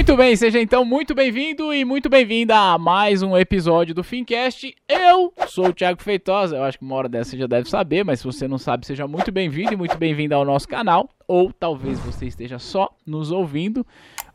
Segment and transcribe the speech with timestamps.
[0.00, 4.74] Muito bem, seja então muito bem-vindo e muito bem-vinda a mais um episódio do Fincast.
[4.88, 8.02] Eu sou o Thiago Feitosa, eu acho que uma hora dessa você já deve saber,
[8.02, 11.52] mas se você não sabe, seja muito bem-vindo e muito bem-vinda ao nosso canal, ou
[11.52, 13.86] talvez você esteja só nos ouvindo.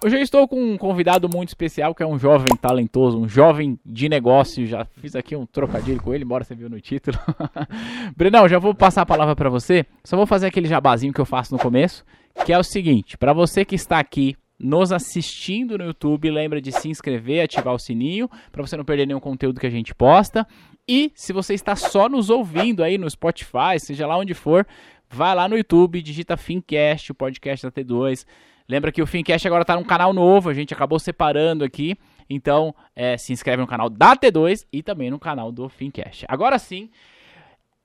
[0.05, 3.79] Hoje eu estou com um convidado muito especial, que é um jovem talentoso, um jovem
[3.83, 7.17] de negócio, já fiz aqui um trocadilho com ele, embora você viu no título.
[8.15, 11.25] Brenão, já vou passar a palavra para você, só vou fazer aquele jabazinho que eu
[11.25, 12.05] faço no começo,
[12.45, 16.71] que é o seguinte, para você que está aqui nos assistindo no YouTube, lembra de
[16.71, 20.47] se inscrever, ativar o sininho para você não perder nenhum conteúdo que a gente posta.
[20.87, 24.65] E se você está só nos ouvindo aí no Spotify, seja lá onde for,
[25.09, 28.25] vai lá no YouTube, digita Fincast, o podcast da T2.
[28.67, 31.97] Lembra que o Fincast agora está num canal novo, a gente acabou separando aqui.
[32.29, 36.25] Então, é, se inscreve no canal da T2 e também no canal do Fincast.
[36.27, 36.89] Agora sim,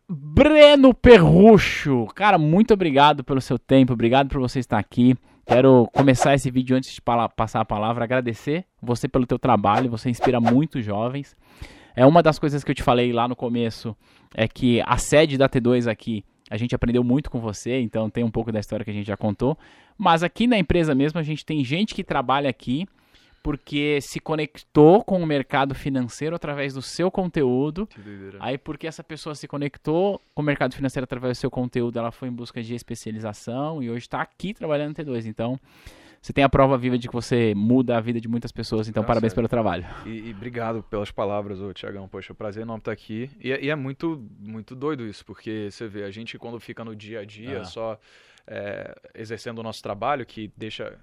[0.09, 2.07] Breno Perrucho.
[2.15, 5.15] Cara, muito obrigado pelo seu tempo, obrigado por você estar aqui.
[5.47, 10.09] Quero começar esse vídeo antes de passar a palavra, agradecer você pelo teu trabalho, você
[10.09, 11.37] inspira muitos jovens.
[11.95, 13.97] É uma das coisas que eu te falei lá no começo,
[14.35, 18.23] é que a sede da T2 aqui, a gente aprendeu muito com você, então tem
[18.23, 19.59] um pouco da história que a gente já contou.
[19.99, 22.87] Mas aqui na empresa mesmo, a gente tem gente que trabalha aqui
[23.43, 27.89] porque se conectou com o mercado financeiro através do seu conteúdo.
[28.39, 32.11] Aí, porque essa pessoa se conectou com o mercado financeiro através do seu conteúdo, ela
[32.11, 35.27] foi em busca de especialização e hoje está aqui trabalhando no T2.
[35.27, 35.59] Então,
[36.21, 38.89] você tem a prova viva de que você muda a vida de muitas pessoas.
[38.89, 39.87] Então, Nossa, parabéns pelo trabalho.
[40.05, 42.07] E, e obrigado pelas palavras, ô, Tiagão.
[42.07, 43.31] Poxa, prazer enorme estar aqui.
[43.41, 46.95] E, e, é muito, muito doido isso, porque você vê, a gente quando fica no
[46.95, 47.65] dia a dia ah.
[47.65, 47.99] só
[48.47, 50.97] é, exercendo o nosso trabalho, que deixa é,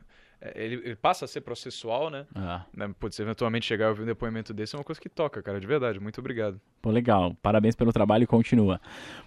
[0.55, 2.25] ele, ele, passa a ser processual, né?
[2.35, 2.65] Ah.
[2.99, 5.65] Putz, eventualmente chegar a ouvir um depoimento desse é uma coisa que toca, cara, de
[5.65, 5.99] verdade.
[5.99, 6.61] Muito obrigado.
[6.81, 7.35] Pô, legal.
[7.41, 8.79] Parabéns pelo trabalho e continua.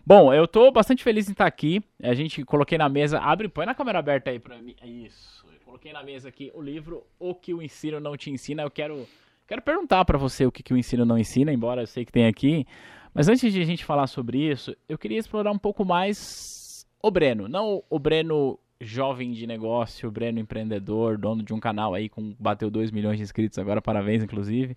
[0.07, 1.83] Bom, eu tô bastante feliz em estar aqui.
[2.01, 3.19] A gente coloquei na mesa.
[3.19, 4.77] Abre, põe na câmera aberta aí pra mim.
[4.85, 5.45] Isso.
[5.53, 8.63] Eu coloquei na mesa aqui o livro O que o ensino não te ensina.
[8.63, 9.05] Eu quero,
[9.49, 12.13] quero perguntar para você o que, que o ensino não ensina, embora eu sei que
[12.13, 12.65] tem aqui.
[13.13, 17.11] Mas antes de a gente falar sobre isso, eu queria explorar um pouco mais o
[17.11, 17.49] Breno.
[17.49, 22.71] Não o Breno jovem de negócio, Breno empreendedor, dono de um canal aí com bateu
[22.71, 24.77] 2 milhões de inscritos agora, parabéns inclusive.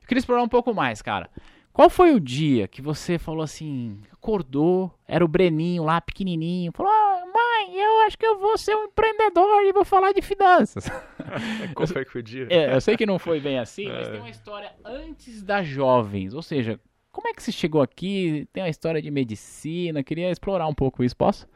[0.00, 1.28] Eu queria explorar um pouco mais, cara.
[1.72, 6.90] Qual foi o dia que você falou assim, acordou, era o Breninho lá pequenininho, falou:
[6.90, 10.88] ah, "Mãe, eu acho que eu vou ser um empreendedor e vou falar de finanças".
[11.74, 12.46] Qual foi que o dia?
[12.48, 14.10] É, eu sei que não foi bem assim, mas é.
[14.12, 16.80] tem uma história antes das jovens, ou seja,
[17.12, 18.48] como é que você chegou aqui?
[18.52, 21.46] Tem uma história de medicina, queria explorar um pouco isso, posso?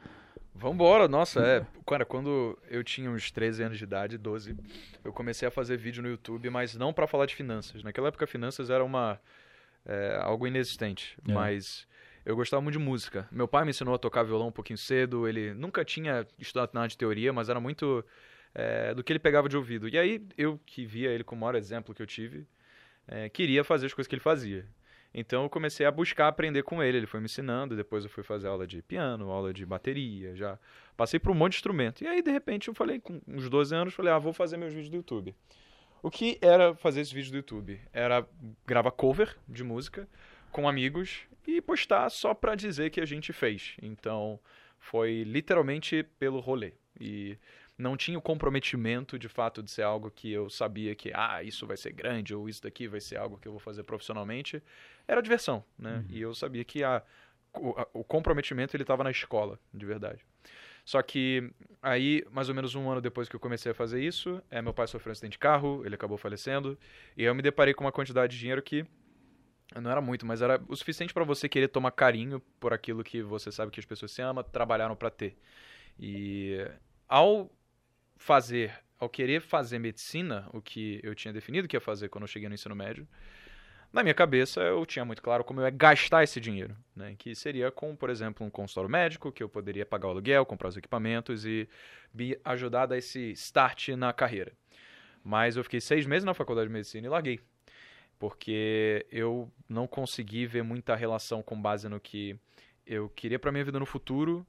[0.61, 1.65] Vambora, nossa, é.
[1.87, 4.55] Cara, quando eu tinha uns 13 anos de idade, 12,
[5.03, 7.83] eu comecei a fazer vídeo no YouTube, mas não para falar de finanças.
[7.83, 9.19] Naquela época, finanças era uma.
[9.83, 11.33] É, algo inexistente, é.
[11.33, 11.87] mas
[12.23, 13.27] eu gostava muito de música.
[13.31, 16.87] Meu pai me ensinou a tocar violão um pouquinho cedo, ele nunca tinha estudado nada
[16.87, 18.05] de teoria, mas era muito
[18.53, 19.89] é, do que ele pegava de ouvido.
[19.89, 22.45] E aí, eu que via ele como o maior exemplo que eu tive,
[23.07, 24.67] é, queria fazer as coisas que ele fazia.
[25.13, 26.97] Então eu comecei a buscar aprender com ele.
[26.97, 30.57] Ele foi me ensinando, depois eu fui fazer aula de piano, aula de bateria, já
[30.95, 32.03] passei por um monte de instrumento.
[32.03, 34.73] E aí, de repente, eu falei, com uns 12 anos, falei, ah, vou fazer meus
[34.73, 35.35] vídeos do YouTube.
[36.01, 37.79] O que era fazer esses vídeos do YouTube?
[37.93, 38.25] Era
[38.65, 40.07] gravar cover de música
[40.51, 43.75] com amigos e postar só para dizer que a gente fez.
[43.81, 44.39] Então,
[44.79, 46.73] foi literalmente pelo rolê.
[46.99, 47.37] E
[47.81, 51.67] não tinha o comprometimento de fato de ser algo que eu sabia que, ah, isso
[51.67, 54.61] vai ser grande ou isso daqui vai ser algo que eu vou fazer profissionalmente.
[55.07, 55.97] Era diversão, né?
[55.97, 56.05] Uhum.
[56.09, 57.03] E eu sabia que a,
[57.53, 60.23] o, a, o comprometimento ele estava na escola, de verdade.
[60.85, 64.41] Só que aí, mais ou menos um ano depois que eu comecei a fazer isso,
[64.49, 66.77] é, meu pai sofreu um acidente de carro, ele acabou falecendo,
[67.15, 68.85] e eu me deparei com uma quantidade de dinheiro que
[69.79, 73.21] não era muito, mas era o suficiente para você querer tomar carinho por aquilo que
[73.21, 75.37] você sabe que as pessoas se amam, trabalharam para ter.
[75.99, 76.57] E
[77.07, 77.49] ao
[78.21, 82.27] fazer, ao querer fazer medicina, o que eu tinha definido que ia fazer quando eu
[82.27, 83.07] cheguei no ensino médio,
[83.91, 87.15] na minha cabeça eu tinha muito claro como eu ia gastar esse dinheiro, né?
[87.17, 90.69] que seria com, por exemplo, um consultório médico, que eu poderia pagar o aluguel, comprar
[90.69, 91.67] os equipamentos e
[92.13, 94.53] me ajudar a dar esse start na carreira.
[95.23, 97.39] Mas eu fiquei seis meses na faculdade de medicina e larguei,
[98.19, 102.39] porque eu não consegui ver muita relação com base no que
[102.85, 104.45] eu queria para minha vida no futuro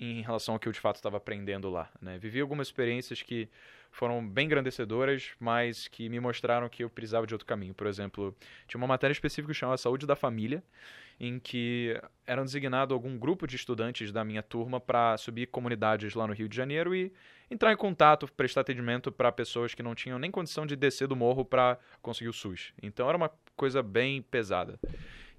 [0.00, 1.90] em relação ao que eu de fato estava aprendendo lá.
[2.00, 2.18] Né?
[2.18, 3.48] Vivi algumas experiências que
[3.90, 7.74] foram bem engrandecedoras, mas que me mostraram que eu precisava de outro caminho.
[7.74, 8.34] Por exemplo,
[8.66, 10.62] tinha uma matéria específica chamada Saúde da Família,
[11.18, 16.26] em que eram designado algum grupo de estudantes da minha turma para subir comunidades lá
[16.26, 17.12] no Rio de Janeiro e
[17.50, 21.14] entrar em contato, prestar atendimento para pessoas que não tinham nem condição de descer do
[21.14, 22.72] morro para conseguir o SUS.
[22.82, 24.78] Então era uma coisa bem pesada.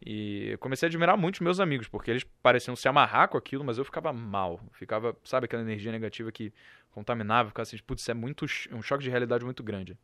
[0.03, 3.37] E eu comecei a admirar muito os meus amigos, porque eles pareciam se amarrar com
[3.37, 4.59] aquilo, mas eu ficava mal.
[4.71, 6.51] Ficava, sabe, aquela energia negativa que
[6.89, 9.95] contaminava, ficava assim, putz, é muito, um choque de realidade muito grande.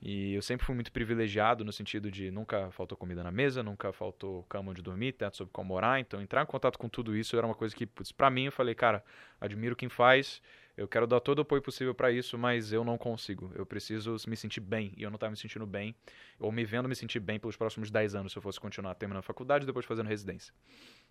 [0.00, 3.92] E eu sempre fui muito privilegiado no sentido de nunca faltou comida na mesa, nunca
[3.92, 5.98] faltou cama onde dormir, teto sobre como morar.
[5.98, 8.52] Então, entrar em contato com tudo isso era uma coisa que, putz, pra mim, eu
[8.52, 9.02] falei, cara,
[9.40, 10.40] admiro quem faz,
[10.78, 13.50] eu quero dar todo o apoio possível para isso, mas eu não consigo.
[13.56, 15.92] Eu preciso me sentir bem, e eu não estava me sentindo bem,
[16.38, 19.18] ou me vendo me sentir bem pelos próximos 10 anos, se eu fosse continuar terminando
[19.18, 20.54] a faculdade depois fazendo residência.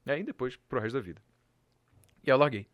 [0.06, 1.22] E aí, depois, pro resto da vida.
[2.25, 2.66] E eu larguei.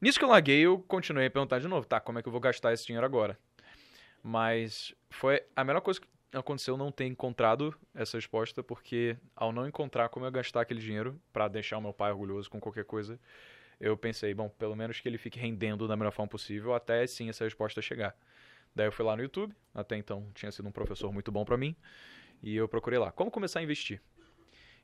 [0.00, 2.32] Nisso que eu larguei, eu continuei a perguntar de novo, tá, como é que eu
[2.32, 3.36] vou gastar esse dinheiro agora?
[4.22, 9.66] Mas foi a melhor coisa que aconteceu não ter encontrado essa resposta, porque ao não
[9.66, 13.18] encontrar como eu gastar aquele dinheiro para deixar o meu pai orgulhoso com qualquer coisa,
[13.82, 17.28] eu pensei, bom, pelo menos que ele fique rendendo da melhor forma possível até sim
[17.28, 18.16] essa resposta chegar.
[18.72, 21.56] Daí eu fui lá no YouTube, até então tinha sido um professor muito bom para
[21.56, 21.74] mim,
[22.40, 24.00] e eu procurei lá, como começar a investir.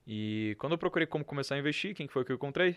[0.05, 2.77] E quando eu procurei como começar a investir, quem foi que eu encontrei?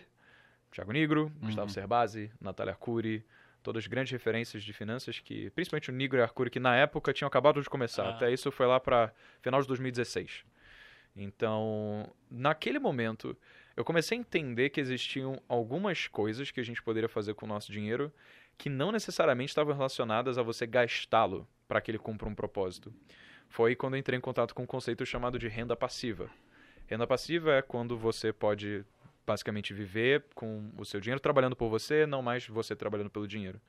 [0.70, 1.46] Thiago Negro, uhum.
[1.46, 3.26] Gustavo Cerbasi, Natália Arcuri,
[3.60, 7.26] todas grandes referências de finanças que, principalmente o Nigro e Arcuri, que na época tinham
[7.26, 8.04] acabado de começar.
[8.04, 8.10] Ah.
[8.10, 10.44] Até isso foi lá para final de 2016.
[11.16, 13.36] Então, naquele momento,
[13.76, 17.48] eu comecei a entender que existiam algumas coisas que a gente poderia fazer com o
[17.48, 18.12] nosso dinheiro
[18.58, 22.92] que não necessariamente estavam relacionadas a você gastá-lo para que ele cumpra um propósito.
[23.48, 26.30] Foi quando entrei em contato com um conceito chamado de renda passiva.
[26.86, 28.84] Renda passiva é quando você pode
[29.26, 33.60] basicamente viver com o seu dinheiro trabalhando por você, não mais você trabalhando pelo dinheiro.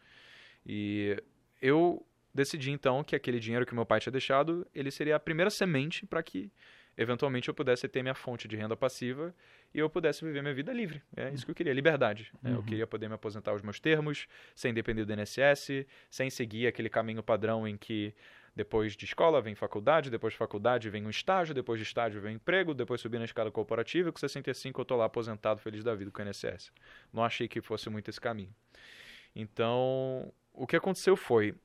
[0.66, 1.22] E
[1.62, 5.50] eu decidi então que aquele dinheiro que meu pai tinha deixado, ele seria a primeira
[5.50, 6.52] semente para que
[6.98, 9.34] eventualmente eu pudesse ter minha fonte de renda passiva
[9.74, 11.02] e eu pudesse viver minha vida livre.
[11.16, 12.32] É isso que eu queria, liberdade.
[12.42, 12.52] Né?
[12.52, 12.58] Uhum.
[12.58, 16.90] Eu queria poder me aposentar aos meus termos, sem depender do INSS, sem seguir aquele
[16.90, 18.14] caminho padrão em que
[18.56, 22.34] depois de escola vem faculdade, depois de faculdade vem um estágio, depois de estágio vem
[22.34, 25.84] um emprego, depois subir na escada corporativa e com 65 eu estou lá aposentado, feliz
[25.84, 26.72] da vida com o INSS.
[27.12, 28.54] Não achei que fosse muito esse caminho.
[29.36, 31.56] Então, o que aconteceu foi,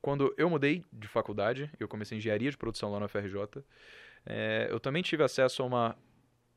[0.00, 3.64] quando eu mudei de faculdade, eu comecei engenharia de produção lá na FRJ,
[4.26, 5.96] é, eu também tive acesso a uma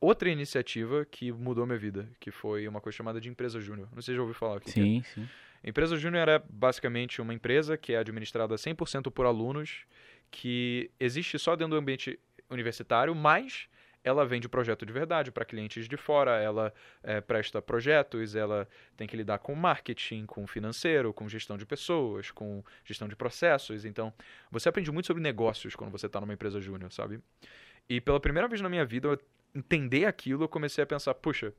[0.01, 3.88] outra iniciativa que mudou minha vida, que foi uma coisa chamada de empresa júnior.
[3.94, 5.04] Não sei se já ouviu falar Sim, é.
[5.04, 5.27] sim.
[5.63, 9.83] A empresa Júnior é basicamente uma empresa que é administrada 100% por alunos,
[10.31, 12.18] que existe só dentro do ambiente
[12.50, 13.68] universitário, mas
[14.04, 16.74] ela vende projeto de verdade para clientes de fora, ela
[17.04, 22.31] é, presta projetos, ela tem que lidar com marketing, com financeiro, com gestão de pessoas,
[22.31, 23.86] com gestão de processos.
[23.86, 24.13] Então,
[24.50, 27.19] você aprende muito sobre negócios quando você está numa empresa júnior, sabe?
[27.90, 29.19] E pela primeira vez na minha vida,
[29.54, 31.54] entender aquilo, eu comecei a pensar, puxa,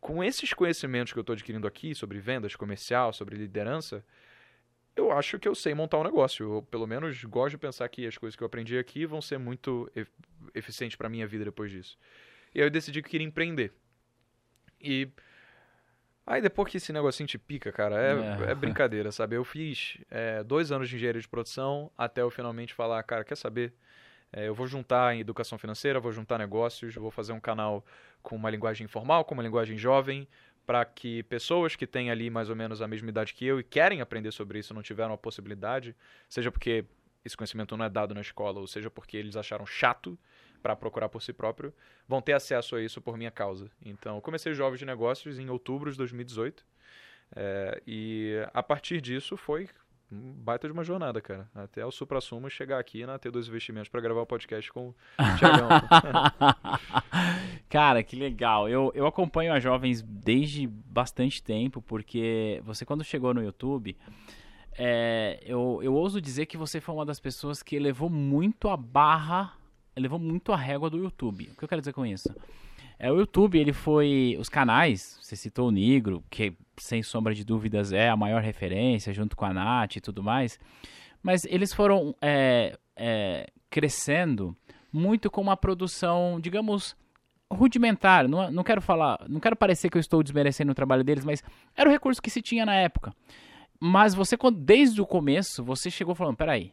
[0.00, 4.04] com esses conhecimentos que eu estou adquirindo aqui sobre vendas, comercial, sobre liderança,
[4.96, 6.54] eu acho que eu sei montar um negócio.
[6.54, 9.38] Eu, pelo menos, gosto de pensar que as coisas que eu aprendi aqui vão ser
[9.38, 9.90] muito
[10.54, 11.98] eficientes para minha vida depois disso.
[12.54, 13.72] E aí eu decidi que queria empreender.
[14.80, 15.08] E
[16.26, 18.50] aí depois que esse negocinho te pica, cara, é, é.
[18.52, 19.36] é brincadeira, sabe?
[19.36, 23.36] Eu fiz é, dois anos de engenharia de produção até eu finalmente falar, cara, quer
[23.36, 23.74] saber?
[24.32, 27.84] É, eu vou juntar em educação financeira, vou juntar negócios, vou fazer um canal
[28.22, 30.26] com uma linguagem informal, com uma linguagem jovem,
[30.66, 33.62] para que pessoas que têm ali mais ou menos a mesma idade que eu e
[33.62, 35.94] querem aprender sobre isso não tiveram a possibilidade,
[36.28, 36.84] seja porque
[37.24, 40.18] esse conhecimento não é dado na escola, ou seja porque eles acharam chato
[40.62, 41.72] para procurar por si próprio,
[42.08, 43.70] vão ter acesso a isso por minha causa.
[43.84, 46.66] Então, eu comecei Jovens de Negócios em outubro de 2018.
[47.34, 49.68] É, e a partir disso foi
[50.10, 51.48] um baita de uma jornada, cara.
[51.54, 54.94] Até o supra-sumo chegar aqui na T2 Investimentos para gravar o podcast com o
[57.68, 58.68] cara, que legal.
[58.68, 63.96] Eu, eu acompanho a Jovens desde bastante tempo, porque você quando chegou no YouTube,
[64.78, 68.76] é, eu, eu ouso dizer que você foi uma das pessoas que levou muito a
[68.76, 69.54] barra,
[69.96, 71.50] levou muito a régua do YouTube.
[71.52, 72.32] O que eu quero dizer com isso?
[72.98, 74.36] É, o YouTube, ele foi.
[74.38, 79.12] Os canais, você citou o Negro, que sem sombra de dúvidas é a maior referência,
[79.12, 80.58] junto com a Nath e tudo mais.
[81.22, 84.56] Mas eles foram é, é, crescendo
[84.92, 86.96] muito com uma produção, digamos,
[87.52, 88.28] rudimentar.
[88.28, 91.42] Não, não quero falar, não quero parecer que eu estou desmerecendo o trabalho deles, mas
[91.76, 93.14] era o recurso que se tinha na época.
[93.78, 96.72] Mas você, desde o começo, você chegou falando: peraí,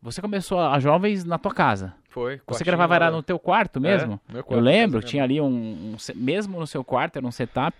[0.00, 1.94] você começou a jovens na tua casa.
[2.08, 2.40] Foi.
[2.46, 4.20] Você gravava era no teu quarto mesmo?
[4.28, 7.30] É, meu quarto, eu lembro, tinha ali um, um, Mesmo no seu quarto, era um
[7.30, 7.76] setup.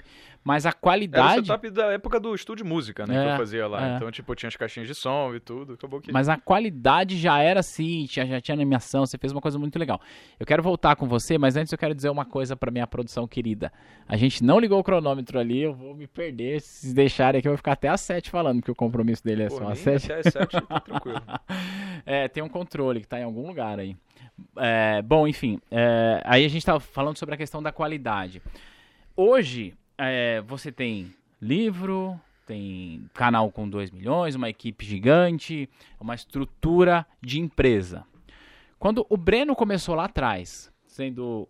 [0.49, 1.33] Mas a qualidade.
[1.33, 3.15] Era o setup da época do estúdio música, né?
[3.15, 3.87] É, que eu fazia lá.
[3.87, 3.97] É.
[3.97, 5.75] Então, tipo, tinha as caixinhas de som e tudo.
[5.75, 6.11] Acabou que.
[6.11, 9.79] Mas a qualidade já era assim, já, já tinha animação, você fez uma coisa muito
[9.79, 10.01] legal.
[10.41, 13.29] Eu quero voltar com você, mas antes eu quero dizer uma coisa pra minha produção
[13.29, 13.71] querida.
[14.09, 16.63] A gente não ligou o cronômetro ali, eu vou me perder.
[16.63, 19.49] Se deixarem aqui, eu vou ficar até às 7 falando, que o compromisso dele é
[19.49, 20.11] Pô, só às 7.
[20.11, 21.23] Até às 7, tá tranquilo.
[22.07, 23.95] é, tem um controle que tá em algum lugar aí.
[24.57, 28.41] É, bom, enfim, é, aí a gente estava falando sobre a questão da qualidade.
[29.15, 35.69] Hoje, é, você tem livro, tem canal com 2 milhões, uma equipe gigante,
[36.01, 38.05] uma estrutura de empresa.
[38.79, 41.49] Quando o Breno começou lá atrás, sendo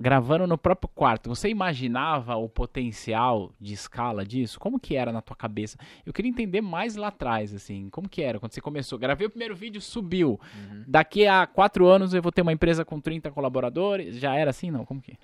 [0.00, 4.58] gravando no próprio quarto, você imaginava o potencial de escala disso?
[4.58, 5.76] Como que era na tua cabeça?
[6.06, 8.98] Eu queria entender mais lá atrás, assim, como que era quando você começou?
[8.98, 10.40] Gravei o primeiro vídeo, subiu.
[10.54, 10.84] Uhum.
[10.86, 14.16] Daqui a quatro anos eu vou ter uma empresa com 30 colaboradores.
[14.16, 14.84] Já era assim, não?
[14.84, 15.18] Como que?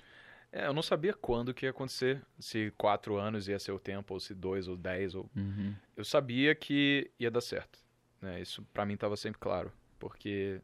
[0.55, 4.13] É, eu não sabia quando que ia acontecer, se quatro anos ia ser o tempo,
[4.13, 5.29] ou se dois, ou dez, ou...
[5.35, 5.75] Uhum.
[5.97, 7.77] Eu sabia que ia dar certo,
[8.21, 8.39] né?
[8.39, 9.69] Isso para mim estava sempre claro,
[9.99, 10.61] porque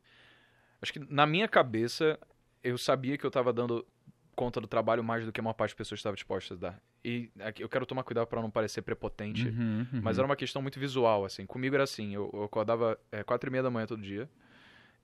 [0.82, 2.18] acho que na minha cabeça
[2.64, 3.86] eu sabia que eu estava dando
[4.34, 6.82] conta do trabalho mais do que a maior parte das pessoas estava disposta a dar.
[7.04, 7.30] E
[7.60, 10.02] eu quero tomar cuidado para não parecer prepotente, uhum, uhum.
[10.02, 11.46] mas era uma questão muito visual, assim.
[11.46, 14.30] Comigo era assim, eu, eu acordava é, quatro e meia da manhã todo dia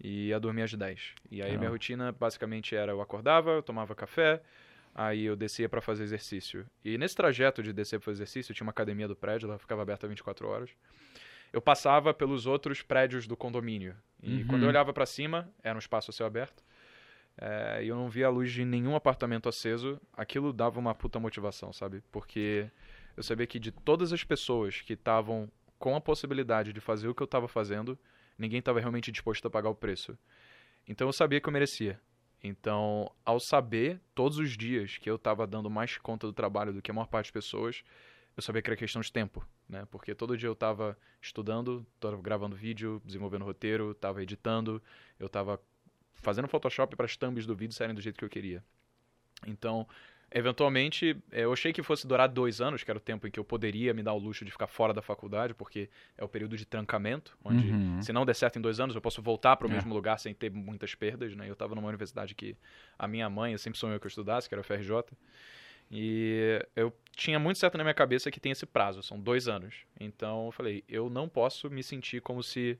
[0.02, 1.14] e ia dormir às dez.
[1.30, 4.42] E aí minha rotina basicamente era eu acordava, eu tomava café,
[4.98, 6.66] aí eu descia para fazer exercício.
[6.84, 9.84] E nesse trajeto de descer para fazer exercício, tinha uma academia do prédio, ela ficava
[9.84, 10.72] aberta 24 horas.
[11.54, 13.96] Eu passava pelos outros prédios do condomínio.
[14.22, 14.48] E uhum.
[14.48, 16.64] quando eu olhava para cima, era um espaço a céu aberto
[17.40, 21.20] é, e eu não via a luz de nenhum apartamento aceso, aquilo dava uma puta
[21.20, 22.02] motivação, sabe?
[22.12, 22.70] Porque
[23.16, 27.14] eu sabia que de todas as pessoas que estavam com a possibilidade de fazer o
[27.14, 27.98] que eu estava fazendo,
[28.38, 30.18] ninguém estava realmente disposto a pagar o preço.
[30.88, 32.00] Então eu sabia que eu merecia.
[32.48, 36.82] Então, ao saber todos os dias que eu estava dando mais conta do trabalho do
[36.82, 37.84] que a maior parte das pessoas,
[38.38, 39.86] eu sabia que era questão de tempo, né?
[39.92, 41.86] Porque todo dia eu estava estudando,
[42.22, 44.82] gravando vídeo, desenvolvendo roteiro, estava editando,
[45.20, 45.62] eu estava
[46.14, 48.64] fazendo Photoshop para as thumbs do vídeo saírem do jeito que eu queria.
[49.46, 49.86] Então,
[50.32, 53.40] eventualmente, é, eu achei que fosse durar dois anos, que era o tempo em que
[53.40, 56.58] eu poderia me dar o luxo de ficar fora da faculdade, porque é o período
[56.58, 58.02] de trancamento, onde uhum.
[58.02, 59.74] se não der certo em dois anos, eu posso voltar para o é.
[59.74, 61.36] mesmo lugar sem ter muitas perdas.
[61.36, 61.48] Né?
[61.48, 62.56] Eu estava numa universidade que
[62.98, 65.04] a minha mãe sempre sonhou que eu estudasse, que era a FRJ.
[65.90, 69.86] E eu tinha muito certo na minha cabeça que tem esse prazo, são dois anos.
[70.00, 72.78] Então eu falei, eu não posso me sentir como se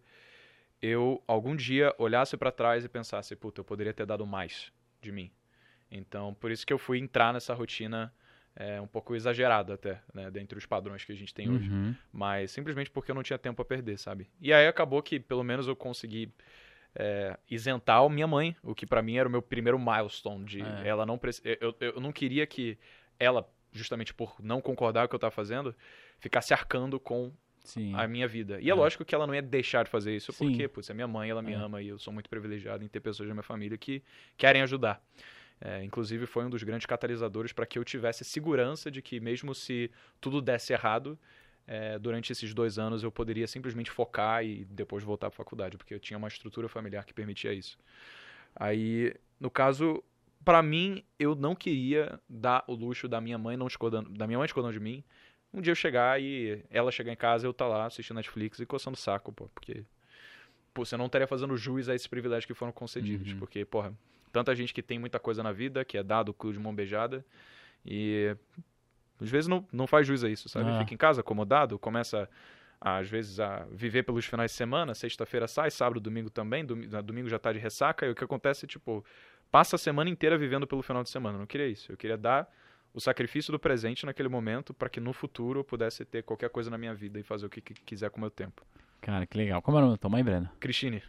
[0.82, 5.12] eu algum dia olhasse para trás e pensasse, puta, eu poderia ter dado mais de
[5.12, 5.32] mim.
[5.92, 8.14] Então, por isso que eu fui entrar nessa rotina
[8.56, 11.70] é, um pouco exagerada até, né, dentre os padrões que a gente tem hoje.
[11.70, 11.96] Uhum.
[12.12, 14.30] Mas simplesmente porque eu não tinha tempo a perder, sabe?
[14.42, 16.34] E aí acabou que pelo menos eu consegui
[16.96, 20.62] é, isentar a minha mãe, o que para mim era o meu primeiro milestone de
[20.62, 20.88] é.
[20.88, 22.78] ela não eu, eu não queria que
[23.20, 25.76] ela justamente por não concordar com o que eu estava fazendo,
[26.18, 27.32] ficasse arcando com
[27.64, 27.94] Sim.
[27.94, 28.60] a minha vida.
[28.60, 30.50] E é, é, lógico que ela não ia deixar de fazer isso, Sim.
[30.50, 31.56] porque, putz, é minha mãe, ela me é.
[31.56, 34.02] ama e eu sou muito privilegiado em ter pessoas da minha família que
[34.36, 35.02] querem ajudar.
[35.60, 39.56] É, inclusive, foi um dos grandes catalisadores para que eu tivesse segurança de que, mesmo
[39.56, 39.90] se
[40.22, 41.18] tudo desse errado,
[41.66, 45.78] é, durante esses dois anos eu poderia simplesmente focar e depois voltar para a faculdade,
[45.78, 47.78] porque eu tinha uma estrutura familiar que permitia isso.
[48.56, 50.04] Aí, no caso,
[50.46, 54.38] para mim, eu não queria dar o luxo da minha mãe não discordando, da minha
[54.38, 55.04] mãe discordando de mim,
[55.54, 58.66] um dia eu chegar e ela chegar em casa eu tá lá assistindo Netflix e
[58.66, 59.84] coçando o saco, pô, porque
[60.74, 63.40] pô, você não estaria fazendo jus a esses privilégios que foram concedidos, uhum.
[63.40, 63.94] porque, porra,
[64.38, 66.74] tanta gente que tem muita coisa na vida, que é dado o cu de mão
[66.74, 67.26] beijada
[67.84, 68.36] e
[69.20, 70.70] às vezes não, não faz jus a isso, sabe?
[70.70, 70.80] Ah.
[70.80, 72.30] Fica em casa acomodado, começa
[72.80, 77.28] às vezes a viver pelos finais de semana, sexta-feira sai, sábado, domingo também, domingo, domingo
[77.28, 79.04] já tá de ressaca, e o que acontece é, tipo,
[79.50, 81.38] passa a semana inteira vivendo pelo final de semana.
[81.38, 81.92] Eu não queria isso.
[81.92, 82.48] Eu queria dar
[82.94, 86.70] o sacrifício do presente naquele momento para que no futuro eu pudesse ter qualquer coisa
[86.70, 88.64] na minha vida e fazer o que, que quiser com o meu tempo.
[89.02, 89.64] Cara, que legal.
[89.64, 90.48] Como é o nome da tua mãe, Breno?
[90.60, 91.02] Cristine.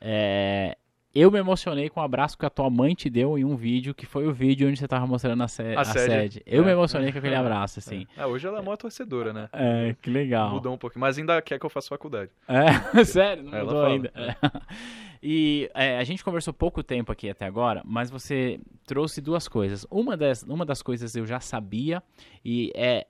[0.00, 0.78] É,
[1.14, 3.92] eu me emocionei com o abraço que a tua mãe te deu em um vídeo,
[3.94, 6.12] que foi o vídeo onde você tava mostrando a, a, a sede.
[6.12, 6.42] sede.
[6.46, 8.06] Eu é, me emocionei é, com aquele abraço, assim.
[8.16, 8.24] É.
[8.24, 9.48] hoje ela é uma torcedora, né?
[9.52, 10.50] É, que legal.
[10.50, 12.30] Mudou um pouquinho, mas ainda quer que eu faça faculdade.
[12.46, 14.12] É, sério, não mudou ainda.
[14.14, 14.34] É.
[15.22, 19.86] E é, a gente conversou pouco tempo aqui até agora, mas você trouxe duas coisas.
[19.90, 22.02] Uma das, uma das coisas eu já sabia
[22.42, 23.06] e é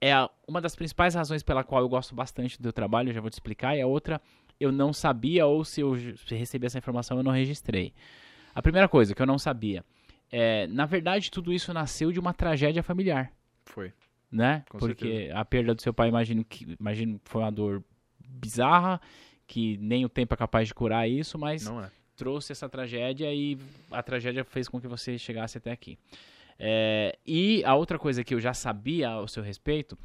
[0.00, 0.12] é
[0.46, 3.34] uma das principais razões pela qual eu gosto bastante do trabalho, eu já vou te
[3.34, 4.20] explicar, e a outra
[4.58, 5.92] eu não sabia ou se eu
[6.28, 7.92] recebi essa informação eu não registrei.
[8.54, 9.84] A primeira coisa que eu não sabia
[10.30, 13.32] é, na verdade, tudo isso nasceu de uma tragédia familiar.
[13.66, 13.92] Foi.
[14.30, 14.64] Né?
[14.68, 15.38] Com Porque certeza.
[15.38, 17.84] a perda do seu pai, imagino que imagino foi uma dor
[18.18, 19.00] bizarra
[19.46, 21.90] que nem o tempo é capaz de curar isso, mas é.
[22.16, 23.58] trouxe essa tragédia e
[23.90, 25.98] a tragédia fez com que você chegasse até aqui.
[26.58, 29.98] É, e a outra coisa que eu já sabia ao seu respeito,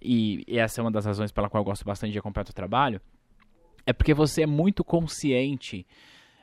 [0.00, 2.52] e, e essa é uma das razões pela qual eu gosto bastante de acompanhar o
[2.52, 3.00] trabalho,
[3.86, 5.86] é porque você é muito consciente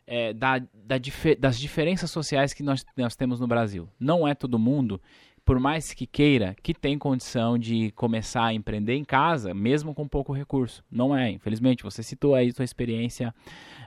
[0.05, 0.97] é, da, da
[1.39, 3.89] das diferenças sociais que nós, nós temos no Brasil.
[3.99, 5.01] Não é todo mundo
[5.47, 10.05] por mais que queira, que tem condição de começar a empreender em casa, mesmo com
[10.05, 10.83] pouco recurso.
[10.91, 11.83] Não é, infelizmente.
[11.83, 13.33] Você citou aí sua experiência,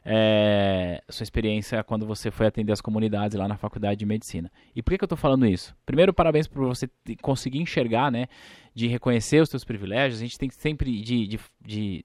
[0.03, 4.51] é, sua experiência quando você foi atender as comunidades lá na faculdade de medicina.
[4.75, 5.77] E por que, que eu estou falando isso?
[5.85, 6.89] Primeiro, parabéns por você
[7.21, 8.27] conseguir enxergar, né,
[8.75, 10.19] de reconhecer os seus privilégios.
[10.19, 12.05] A gente tem que sempre de, de, de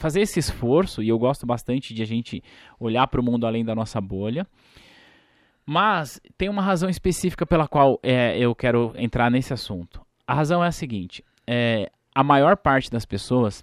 [0.00, 2.42] fazer esse esforço, e eu gosto bastante de a gente
[2.80, 4.46] olhar para o mundo além da nossa bolha.
[5.64, 10.00] Mas tem uma razão específica pela qual é, eu quero entrar nesse assunto.
[10.26, 13.62] A razão é a seguinte: é, a maior parte das pessoas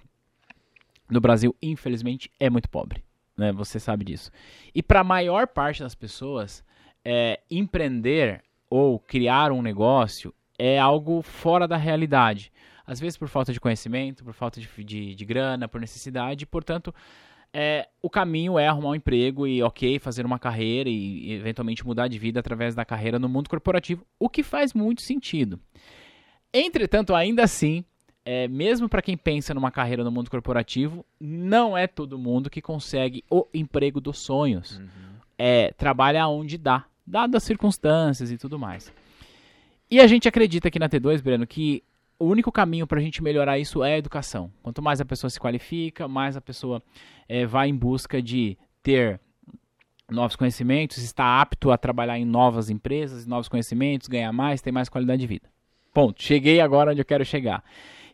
[1.10, 3.02] no Brasil, infelizmente, é muito pobre.
[3.36, 3.50] Né?
[3.52, 4.30] Você sabe disso.
[4.72, 6.64] E para a maior parte das pessoas,
[7.04, 12.52] é, empreender ou criar um negócio é algo fora da realidade.
[12.88, 16.94] Às vezes por falta de conhecimento, por falta de, de, de grana, por necessidade, portanto,
[17.52, 21.86] é, o caminho é arrumar um emprego e, ok, fazer uma carreira e, e eventualmente
[21.86, 25.60] mudar de vida através da carreira no mundo corporativo, o que faz muito sentido.
[26.50, 27.84] Entretanto, ainda assim,
[28.24, 32.62] é, mesmo para quem pensa numa carreira no mundo corporativo, não é todo mundo que
[32.62, 34.78] consegue o emprego dos sonhos.
[34.78, 34.88] Uhum.
[35.36, 38.90] É, trabalha onde dá, dadas as circunstâncias e tudo mais.
[39.90, 41.82] E a gente acredita aqui na T2, Breno, que
[42.18, 44.50] o único caminho para a gente melhorar isso é a educação.
[44.62, 46.82] Quanto mais a pessoa se qualifica, mais a pessoa
[47.28, 49.20] é, vai em busca de ter
[50.10, 54.88] novos conhecimentos, estar apto a trabalhar em novas empresas, novos conhecimentos, ganhar mais, ter mais
[54.88, 55.48] qualidade de vida.
[55.92, 56.22] Ponto.
[56.22, 57.62] Cheguei agora onde eu quero chegar.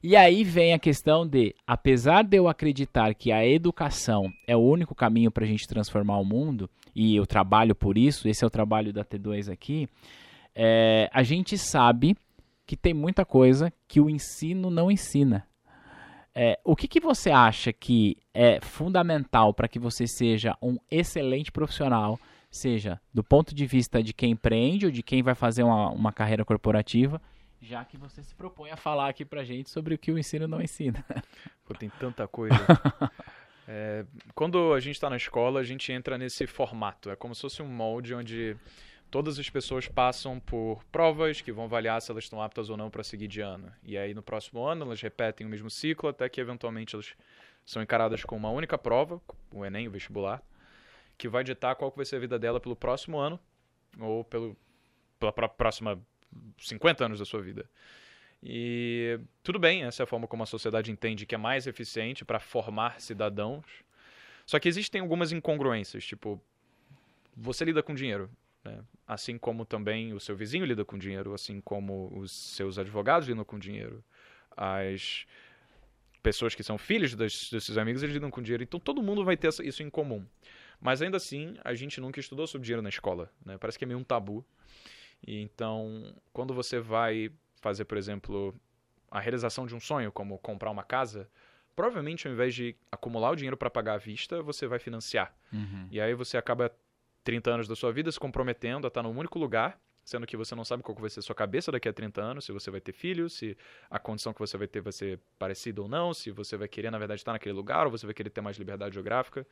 [0.03, 4.61] E aí vem a questão de, apesar de eu acreditar que a educação é o
[4.61, 8.47] único caminho para a gente transformar o mundo, e eu trabalho por isso, esse é
[8.47, 9.89] o trabalho da T2 aqui,
[10.55, 12.15] é, a gente sabe
[12.66, 15.47] que tem muita coisa que o ensino não ensina.
[16.35, 21.52] É, o que, que você acha que é fundamental para que você seja um excelente
[21.52, 22.18] profissional,
[22.50, 26.12] seja do ponto de vista de quem empreende ou de quem vai fazer uma, uma
[26.12, 27.21] carreira corporativa,
[27.64, 30.47] já que você se propõe a falar aqui para gente sobre o que o ensino
[30.47, 31.02] não ensina?
[31.64, 32.54] Pô, tem tanta coisa.
[33.66, 34.04] é,
[34.35, 37.09] quando a gente está na escola, a gente entra nesse formato.
[37.09, 38.54] É como se fosse um molde onde
[39.14, 42.90] todas as pessoas passam por provas que vão avaliar se elas estão aptas ou não
[42.90, 43.73] para seguir de ano.
[43.85, 47.14] E aí no próximo ano elas repetem o mesmo ciclo até que eventualmente elas
[47.64, 49.22] são encaradas com uma única prova,
[49.53, 50.42] o Enem, o vestibular,
[51.16, 53.38] que vai ditar qual vai ser a vida dela pelo próximo ano
[54.00, 54.57] ou pelo,
[55.20, 55.96] pela próxima
[56.59, 57.70] 50 anos da sua vida.
[58.42, 62.24] E tudo bem, essa é a forma como a sociedade entende que é mais eficiente
[62.24, 63.64] para formar cidadãos.
[64.44, 66.42] Só que existem algumas incongruências, tipo,
[67.37, 68.29] você lida com dinheiro.
[68.64, 68.83] Né?
[69.07, 73.44] Assim como também o seu vizinho lida com dinheiro, assim como os seus advogados lidam
[73.44, 74.03] com dinheiro.
[74.57, 75.27] As
[76.22, 78.62] pessoas que são filhos das, desses amigos eles lidam com dinheiro.
[78.62, 80.24] Então todo mundo vai ter isso em comum.
[80.81, 83.31] Mas ainda assim, a gente nunca estudou sobre dinheiro na escola.
[83.44, 83.59] Né?
[83.59, 84.44] Parece que é meio um tabu.
[85.27, 88.55] E então, quando você vai fazer, por exemplo,
[89.11, 91.29] a realização de um sonho, como comprar uma casa,
[91.74, 95.35] provavelmente ao invés de acumular o dinheiro para pagar à vista, você vai financiar.
[95.53, 95.88] Uhum.
[95.90, 96.70] E aí você acaba
[97.25, 100.55] 30 anos da sua vida se comprometendo a estar num único lugar, sendo que você
[100.55, 102.81] não sabe qual vai ser a sua cabeça daqui a 30 anos, se você vai
[102.81, 103.57] ter filhos, se
[103.91, 106.91] a condição que você vai ter vai ser parecida ou não, se você vai querer,
[106.91, 109.47] na verdade, estar naquele lugar ou você vai querer ter mais liberdade geográfica.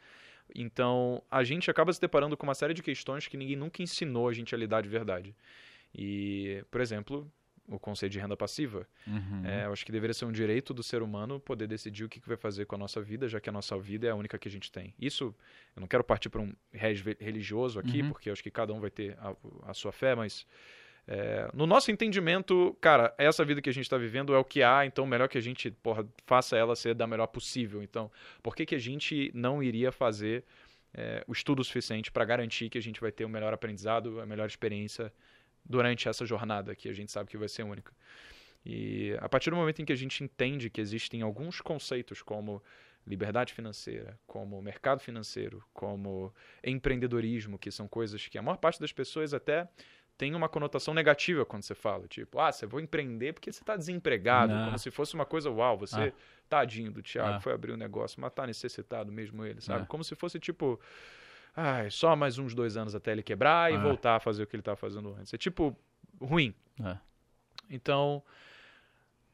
[0.54, 4.28] Então, a gente acaba se deparando com uma série de questões que ninguém nunca ensinou
[4.28, 5.34] a gente a lidar de verdade.
[5.94, 7.30] E, por exemplo,
[7.74, 8.86] o conceito de renda passiva.
[9.06, 9.42] Uhum.
[9.44, 12.20] É, eu acho que deveria ser um direito do ser humano poder decidir o que,
[12.20, 14.38] que vai fazer com a nossa vida, já que a nossa vida é a única
[14.38, 14.94] que a gente tem.
[15.00, 15.34] Isso,
[15.74, 18.08] eu não quero partir para um religioso aqui, uhum.
[18.10, 19.34] porque eu acho que cada um vai ter a,
[19.66, 20.46] a sua fé, mas
[21.06, 24.62] é, no nosso entendimento, cara, essa vida que a gente está vivendo é o que
[24.62, 27.82] há, então melhor que a gente porra, faça ela ser da melhor possível.
[27.82, 28.10] Então,
[28.42, 30.44] por que, que a gente não iria fazer
[30.94, 34.26] é, o estudo suficiente para garantir que a gente vai ter o melhor aprendizado, a
[34.26, 35.12] melhor experiência
[35.64, 37.92] durante essa jornada que a gente sabe que vai ser única.
[38.64, 42.62] E a partir do momento em que a gente entende que existem alguns conceitos como
[43.06, 48.92] liberdade financeira, como mercado financeiro, como empreendedorismo, que são coisas que a maior parte das
[48.92, 49.68] pessoas até
[50.16, 53.76] tem uma conotação negativa quando você fala, tipo, ah, você vai empreender porque você está
[53.76, 54.66] desempregado, Não.
[54.66, 56.12] como se fosse uma coisa, uau, você, ah.
[56.48, 57.40] tadinho do Thiago, ah.
[57.40, 59.82] foi abrir um negócio, mas tá necessitado mesmo ele, sabe?
[59.82, 59.86] Ah.
[59.86, 60.78] Como se fosse, tipo,
[61.54, 63.78] ai, só mais uns dois anos até ele quebrar e é.
[63.78, 65.32] voltar a fazer o que ele estava fazendo antes.
[65.32, 65.76] É tipo
[66.20, 66.54] ruim.
[66.82, 66.96] É.
[67.70, 68.22] Então,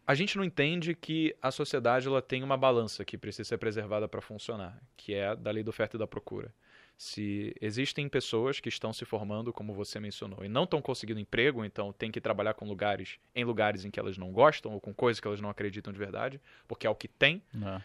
[0.07, 4.09] a gente não entende que a sociedade ela tem uma balança que precisa ser preservada
[4.09, 6.52] para funcionar, que é da lei da oferta e da procura.
[6.96, 11.64] Se existem pessoas que estão se formando, como você mencionou, e não estão conseguindo emprego,
[11.64, 14.92] então tem que trabalhar com lugares em lugares em que elas não gostam ou com
[14.92, 17.42] coisas que elas não acreditam de verdade, porque é o que tem.
[17.54, 17.83] É.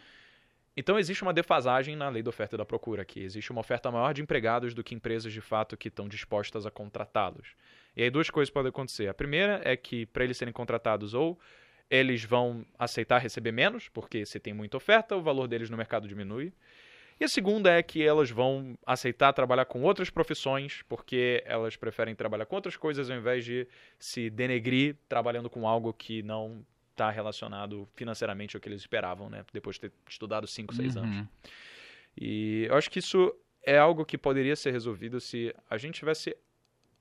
[0.75, 3.21] Então existe uma defasagem na lei da oferta e da procura aqui.
[3.21, 6.71] Existe uma oferta maior de empregados do que empresas de fato que estão dispostas a
[6.71, 7.55] contratá-los.
[7.95, 9.07] E aí duas coisas podem acontecer.
[9.07, 11.39] A primeira é que para eles serem contratados ou
[11.89, 16.07] eles vão aceitar receber menos, porque se tem muita oferta, o valor deles no mercado
[16.07, 16.51] diminui.
[17.19, 22.15] E a segunda é que elas vão aceitar trabalhar com outras profissões, porque elas preferem
[22.15, 23.67] trabalhar com outras coisas ao invés de
[23.99, 29.43] se denegrir trabalhando com algo que não está relacionado financeiramente ao que eles esperavam, né?
[29.51, 31.03] Depois de ter estudado 5, 6 Uhum.
[31.03, 31.27] anos.
[32.15, 36.35] E eu acho que isso é algo que poderia ser resolvido se a gente tivesse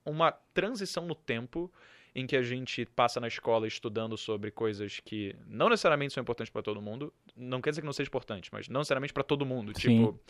[0.05, 1.71] uma transição no tempo
[2.15, 6.51] em que a gente passa na escola estudando sobre coisas que não necessariamente são importantes
[6.51, 7.13] para todo mundo.
[7.37, 9.73] Não quer dizer que não seja importante, mas não necessariamente para todo mundo.
[9.79, 9.97] Sim.
[9.99, 10.21] Tipo,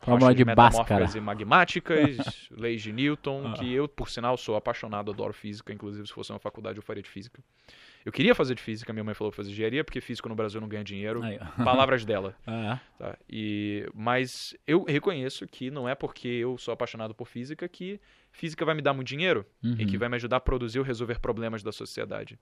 [0.00, 3.52] Fórmula de metamórficas e magmáticas, leis de Newton, Ah.
[3.52, 5.72] que eu, por sinal, sou apaixonado, adoro física.
[5.72, 7.42] Inclusive, se fosse uma faculdade, eu faria de física.
[8.04, 10.58] Eu queria fazer de física, minha mãe falou pra fazer engenharia, porque físico no Brasil
[10.58, 11.22] não ganha dinheiro.
[11.22, 11.38] Aí.
[11.62, 12.34] Palavras dela.
[12.46, 13.16] Ah, Tá?
[13.28, 18.00] E, mas eu reconheço que não é porque eu sou apaixonado por física que
[18.32, 19.76] física vai me dar muito dinheiro uhum.
[19.78, 22.38] e que vai me ajudar a produzir ou resolver problemas da sociedade.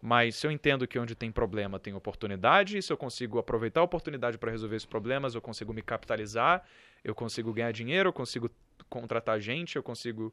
[0.00, 3.80] Mas se eu entendo que onde tem problema tem oportunidade, e se eu consigo aproveitar
[3.80, 6.64] a oportunidade para resolver esses problemas, eu consigo me capitalizar,
[7.04, 8.50] eu consigo ganhar dinheiro, eu consigo
[8.88, 10.32] contratar gente, eu consigo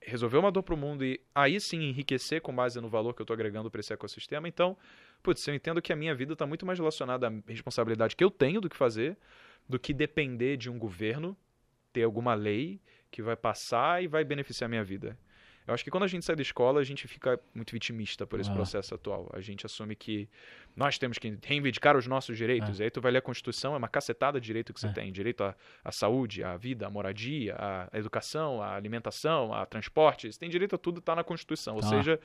[0.00, 3.20] resolver uma dor para o mundo e aí sim enriquecer com base no valor que
[3.20, 4.46] eu estou agregando para esse ecossistema.
[4.46, 4.76] Então,
[5.22, 8.30] putz, eu entendo que a minha vida está muito mais relacionada à responsabilidade que eu
[8.30, 9.16] tenho do que fazer,
[9.68, 11.36] do que depender de um governo
[11.92, 15.18] ter alguma lei que vai passar e vai beneficiar a minha vida.
[15.68, 18.40] Eu acho que quando a gente sai da escola, a gente fica muito vitimista por
[18.40, 18.54] esse Ah.
[18.54, 19.28] processo atual.
[19.34, 20.26] A gente assume que
[20.74, 22.80] nós temos que reivindicar os nossos direitos.
[22.80, 24.92] E aí tu vai ler a Constituição, é uma cacetada de direito que você É.
[24.92, 25.12] tem.
[25.12, 25.54] Direito à,
[25.84, 30.32] à saúde, à vida, à moradia, à educação, à alimentação, a transporte.
[30.32, 31.74] Você tem direito a tudo, tá na Constituição.
[31.74, 31.88] Ou Tá.
[31.88, 32.18] seja,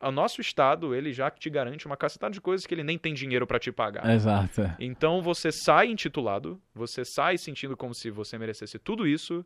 [0.00, 3.12] o nosso Estado, ele já te garante uma cacetada de coisas que ele nem tem
[3.14, 4.08] dinheiro para te pagar.
[4.14, 4.62] Exato.
[4.78, 9.44] Então você sai intitulado, você sai sentindo como se você merecesse tudo isso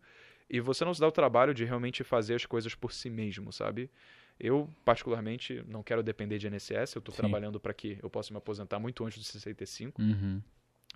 [0.50, 3.52] e você não se dá o trabalho de realmente fazer as coisas por si mesmo,
[3.52, 3.88] sabe?
[4.38, 8.38] Eu, particularmente, não quero depender de INSS, eu estou trabalhando para que eu possa me
[8.38, 10.42] aposentar muito antes dos 65 Uhum.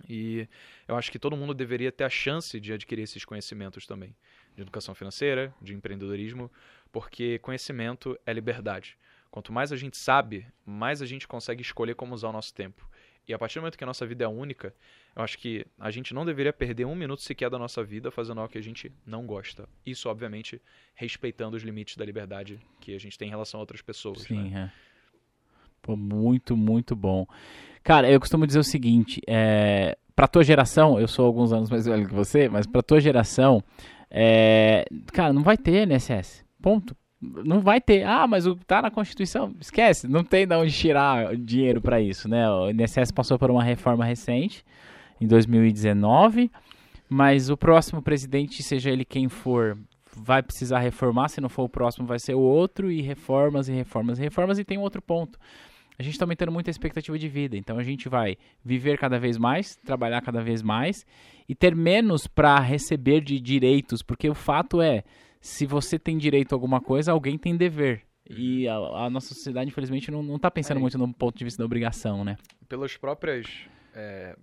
[0.09, 0.47] e
[0.87, 4.15] eu acho que todo mundo deveria ter a chance de adquirir esses conhecimentos também,
[4.55, 6.51] de educação financeira, de empreendedorismo,
[6.91, 8.97] porque conhecimento é liberdade.
[9.31, 12.87] Quanto mais a gente sabe, mais a gente consegue escolher como usar o nosso tempo.
[13.27, 14.73] E a partir do momento que a nossa vida é única,
[15.15, 18.39] eu acho que a gente não deveria perder um minuto sequer da nossa vida fazendo
[18.39, 19.67] algo que a gente não gosta.
[19.85, 20.61] Isso, obviamente,
[20.93, 24.19] respeitando os limites da liberdade que a gente tem em relação a outras pessoas.
[24.19, 24.25] né?
[24.27, 24.71] Sim, é.
[25.81, 27.27] Pô, muito, muito bom.
[27.83, 31.85] Cara, eu costumo dizer o seguinte, é, pra tua geração, eu sou alguns anos mais
[31.85, 33.63] velho que você, mas pra tua geração,
[34.09, 36.43] é, cara, não vai ter INSS.
[36.61, 36.95] Ponto.
[37.43, 38.03] Não vai ter.
[38.03, 39.53] Ah, mas o tá na Constituição.
[39.59, 42.49] Esquece, não tem de onde tirar dinheiro pra isso, né?
[42.49, 44.63] O INSS passou por uma reforma recente,
[45.19, 46.51] em 2019,
[47.09, 49.77] mas o próximo presidente, seja ele quem for,
[50.15, 53.73] vai precisar reformar, se não for o próximo vai ser o outro, e reformas, e
[53.73, 55.37] reformas, e reformas, e tem um outro ponto.
[55.97, 59.17] A gente está aumentando muito a expectativa de vida, então a gente vai viver cada
[59.17, 61.05] vez mais, trabalhar cada vez mais,
[61.47, 65.03] e ter menos para receber de direitos, porque o fato é,
[65.45, 68.03] se você tem direito a alguma coisa, alguém tem dever.
[68.27, 70.81] E a, a nossa sociedade, infelizmente, não, não tá pensando É.
[70.81, 72.35] muito no ponto de vista da obrigação, né?
[72.67, 73.45] pelas próprias
[73.93, 74.35] é,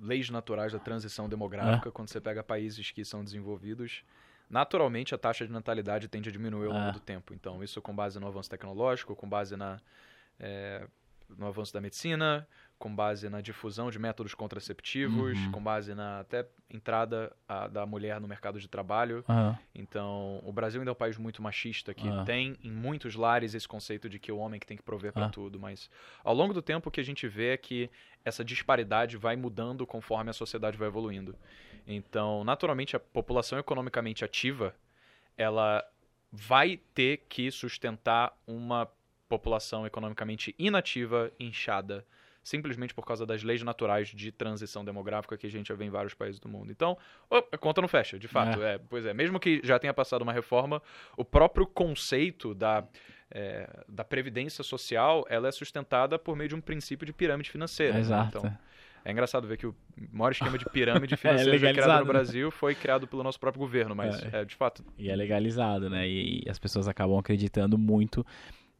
[0.00, 4.04] leis naturais da transição demográfica, quando você pega países que são desenvolvidos,
[4.48, 6.92] naturalmente a taxa de natalidade tende a diminuir ao longo Ah.
[6.92, 7.34] do tempo.
[7.34, 9.80] Então, isso com base no avanço tecnológico, com base na,
[10.38, 10.86] é,
[11.36, 12.46] no avanço da medicina,
[12.84, 15.52] com base na difusão de métodos contraceptivos, Uhum.
[15.52, 19.24] com base na até entrada a- da mulher no mercado de trabalho.
[19.26, 19.58] Aham.
[19.74, 22.24] Então, o Brasil ainda é um país muito machista, que Ah.
[22.26, 25.30] tem em muitos lares esse conceito de que o homem que tem que prover para
[25.30, 25.88] tudo, mas
[26.22, 27.88] ao longo do tempo o que a gente vê é que
[28.22, 31.34] essa disparidade vai mudando conforme a sociedade vai evoluindo.
[31.86, 34.74] Então, naturalmente, a população economicamente ativa,
[35.38, 35.82] ela
[36.30, 38.86] vai ter que sustentar uma
[39.26, 42.04] população economicamente inativa, inchada,
[42.44, 45.90] simplesmente por causa das leis naturais de transição demográfica que a gente já vê em
[45.90, 46.70] vários países do mundo.
[46.70, 46.96] Então,
[47.30, 48.62] oh, a conta não fecha, de fato.
[48.62, 48.78] É.
[48.78, 50.82] pois é, mesmo que já tenha passado uma reforma,
[51.16, 52.84] o próprio conceito da,
[53.30, 57.94] é, da previdência social, ela é sustentada por meio de um princípio de pirâmide financeira.
[57.94, 58.00] né?
[58.00, 58.38] Exato.
[58.38, 58.58] Então,
[59.06, 59.74] é engraçado ver que o
[60.12, 62.12] maior esquema de pirâmide financeira já criado no né?
[62.12, 64.40] Brasil foi criado pelo nosso próprio governo, mas É.
[64.40, 66.08] é, de fato E é legalizado, né?
[66.08, 68.24] E, e as pessoas acabam acreditando muito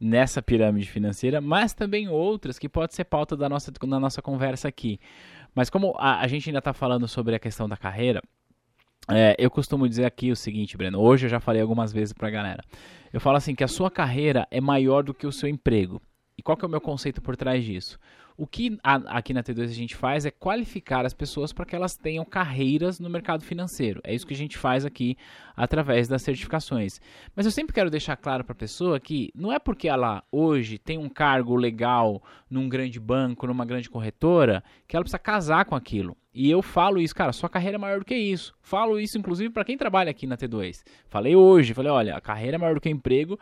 [0.05, 4.67] nessa pirâmide financeira, mas também outras que pode ser pauta da nossa, da nossa conversa
[4.67, 4.99] aqui.
[5.55, 8.21] Mas como a, a gente ainda está falando sobre a questão da carreira,
[9.09, 10.99] é, eu costumo dizer aqui o seguinte, Breno.
[10.99, 12.63] Hoje eu já falei algumas vezes pra galera.
[13.11, 15.99] Eu falo assim que a sua carreira é maior do que o seu emprego.
[16.37, 17.97] E qual que é o meu conceito por trás disso?
[18.37, 21.75] O que a, aqui na T2 a gente faz é qualificar as pessoas para que
[21.75, 24.01] elas tenham carreiras no mercado financeiro.
[24.03, 25.17] É isso que a gente faz aqui
[25.55, 26.99] através das certificações.
[27.35, 30.77] Mas eu sempre quero deixar claro para a pessoa que não é porque ela hoje
[30.77, 35.75] tem um cargo legal num grande banco, numa grande corretora, que ela precisa casar com
[35.75, 36.17] aquilo.
[36.33, 38.53] E eu falo isso, cara, sua carreira é maior do que isso.
[38.61, 40.83] Falo isso, inclusive, para quem trabalha aqui na T2.
[41.07, 43.39] Falei hoje, falei, olha, a carreira é maior do que o emprego.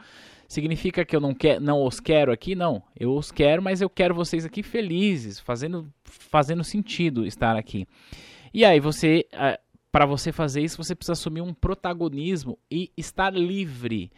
[0.53, 2.53] Significa que eu não, quer, não os quero aqui?
[2.53, 2.83] Não.
[2.95, 7.87] Eu os quero, mas eu quero vocês aqui felizes, fazendo, fazendo sentido estar aqui.
[8.53, 9.59] E aí, você, eh,
[9.91, 14.11] para você fazer isso, você precisa assumir um protagonismo e estar livre.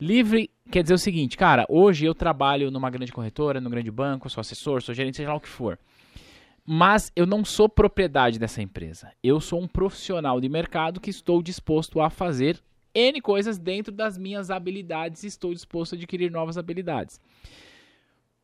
[0.00, 4.28] Livre quer dizer o seguinte, cara, hoje eu trabalho numa grande corretora, num grande banco,
[4.28, 5.78] sou assessor, sou gerente, seja lá o que for.
[6.66, 9.12] Mas eu não sou propriedade dessa empresa.
[9.22, 12.60] Eu sou um profissional de mercado que estou disposto a fazer
[12.96, 17.20] N coisas dentro das minhas habilidades e estou disposto a adquirir novas habilidades.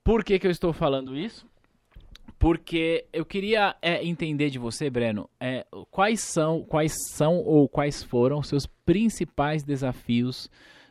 [0.04, 1.46] Por que, que eu estou falando isso?
[2.38, 8.02] Porque eu queria é, entender de você, Breno, é, quais são, quais são ou quais
[8.02, 10.50] foram os seus principais desafios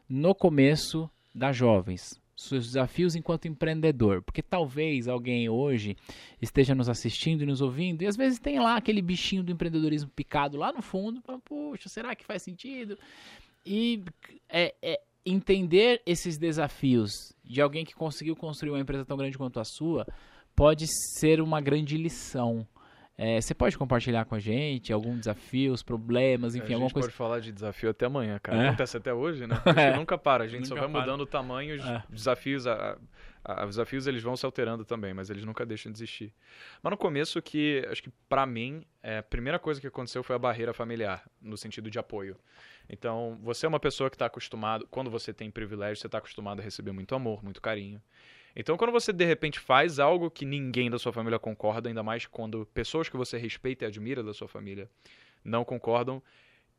[0.10, 5.96] no começo das jovens, seus desafios enquanto empreendedor, porque talvez alguém hoje
[6.42, 10.10] esteja nos assistindo e nos ouvindo e às vezes tem lá aquele bichinho do empreendedorismo
[10.10, 12.98] picado lá no fundo, poxa, será que faz sentido?
[13.66, 14.04] E
[14.50, 17.12] é, é, entender esses desafios
[17.44, 20.06] de alguém que conseguiu construir uma empresa tão grande quanto a sua
[20.56, 20.86] pode
[21.18, 22.68] ser uma grande lição.
[23.18, 27.08] É, você pode compartilhar com a gente alguns desafios, problemas, enfim, alguma coisa.
[27.08, 28.64] A gente pode falar de desafio até amanhã, cara.
[28.64, 28.68] É?
[28.70, 29.62] Acontece até hoje, né?
[29.78, 29.96] É.
[29.96, 31.02] Nunca para, a gente nunca só vai para.
[31.02, 32.04] mudando o tamanho, os é.
[32.10, 32.98] desafios, a,
[33.44, 36.34] a, os desafios eles vão se alterando também, mas eles nunca deixam de existir.
[36.82, 40.36] Mas no começo que, acho que para mim, é, a primeira coisa que aconteceu foi
[40.36, 42.36] a barreira familiar, no sentido de apoio.
[42.94, 46.60] Então, você é uma pessoa que está acostumado, quando você tem privilégio, você está acostumado
[46.60, 48.02] a receber muito amor, muito carinho.
[48.54, 52.26] Então, quando você de repente faz algo que ninguém da sua família concorda, ainda mais
[52.26, 54.90] quando pessoas que você respeita e admira da sua família
[55.42, 56.22] não concordam,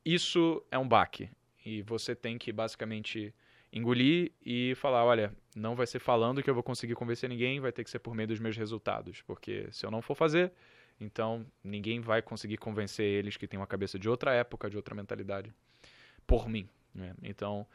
[0.04, 1.30] isso é um baque.
[1.64, 3.34] E você tem que basicamente
[3.72, 7.72] engolir e falar: olha, não vai ser falando que eu vou conseguir convencer ninguém, vai
[7.72, 9.22] ter que ser por meio dos meus resultados.
[9.22, 10.52] Porque se eu não for fazer,
[11.00, 14.94] então ninguém vai conseguir convencer eles que têm uma cabeça de outra época, de outra
[14.94, 15.54] mentalidade
[16.26, 16.68] por mim.
[16.94, 17.14] Né?
[17.22, 17.66] Então,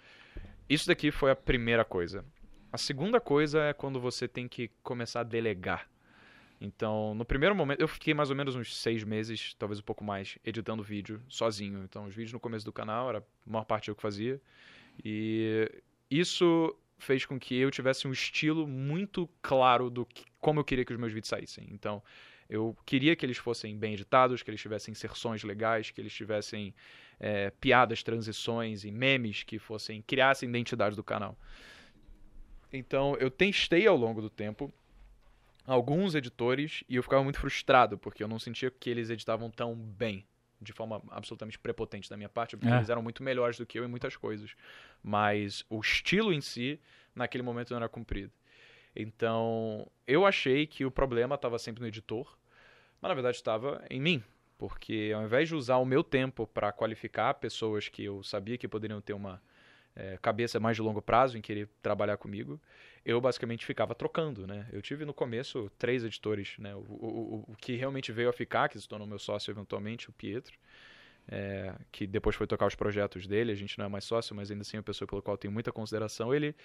[0.70, 2.26] isso daqui foi a primeira coisa.
[2.72, 5.90] A segunda coisa é quando você tem que começar a delegar.
[6.60, 10.04] Então, no primeiro momento, eu fiquei mais ou menos uns seis meses, talvez um pouco
[10.04, 11.84] mais, editando vídeo sozinho.
[11.84, 14.42] Então, os vídeos no começo do canal era a maior parte eu que fazia.
[15.04, 15.72] E
[16.10, 20.84] isso fez com que eu tivesse um estilo muito claro do que, como eu queria
[20.84, 21.68] que os meus vídeos saíssem.
[21.72, 22.02] Então,
[22.50, 26.74] eu queria que eles fossem bem editados, que eles tivessem inserções legais, que eles tivessem
[27.20, 31.38] é, piadas, transições e memes que fossem criassem identidade do canal.
[32.72, 34.74] Então eu testei ao longo do tempo
[35.66, 39.76] alguns editores e eu ficava muito frustrado porque eu não sentia que eles editavam tão
[39.76, 40.26] bem
[40.62, 42.78] de forma absolutamente prepotente da minha parte, porque é.
[42.78, 44.56] eles eram muito melhores do que eu em muitas coisas.
[45.04, 46.80] Mas o estilo em si,
[47.14, 48.32] naquele momento, não era cumprido.
[48.98, 52.38] Então, eu achei que o problema estava sempre no editor,
[53.00, 54.24] mas na verdade estava em mim.
[54.58, 58.68] Porque ao invés de usar o meu tempo para qualificar pessoas que eu sabia que
[58.68, 59.40] poderiam ter uma
[59.96, 62.60] é, cabeça mais de longo prazo em querer trabalhar comigo,
[63.06, 64.68] eu basicamente ficava trocando, né?
[64.72, 66.76] Eu tive no começo três editores, né?
[66.76, 70.14] O, o, o, que realmente veio a ficar, que se tornou meu sócio eventualmente, o
[70.14, 70.58] Pietro,
[71.28, 74.50] é, que depois foi tocar os projetos dele, a gente não é mais sócio, mas
[74.50, 76.56] ainda assim é uma pessoa pela qual eu tenho muita consideração, ele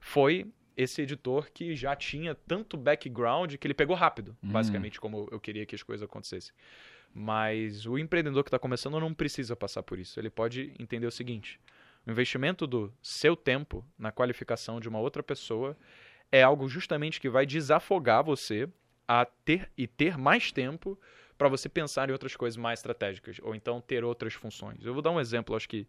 [0.00, 4.50] foi esse editor que já tinha tanto background que ele pegou rápido, hum.
[4.50, 6.52] basicamente, como eu queria que as coisas acontecessem.
[7.14, 10.20] Mas o empreendedor que está começando não precisa passar por isso.
[10.20, 11.58] Ele pode entender o seguinte:
[12.06, 15.76] o investimento do seu tempo na qualificação de uma outra pessoa
[16.30, 18.68] é algo justamente que vai desafogar você
[19.08, 20.98] a ter e ter mais tempo
[21.38, 24.84] para você pensar em outras coisas mais estratégicas ou então ter outras funções.
[24.84, 25.86] Eu vou dar um exemplo, acho que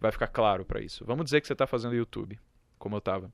[0.00, 1.04] vai ficar claro para isso.
[1.04, 2.38] Vamos dizer que você está fazendo YouTube,
[2.78, 3.32] como eu estava,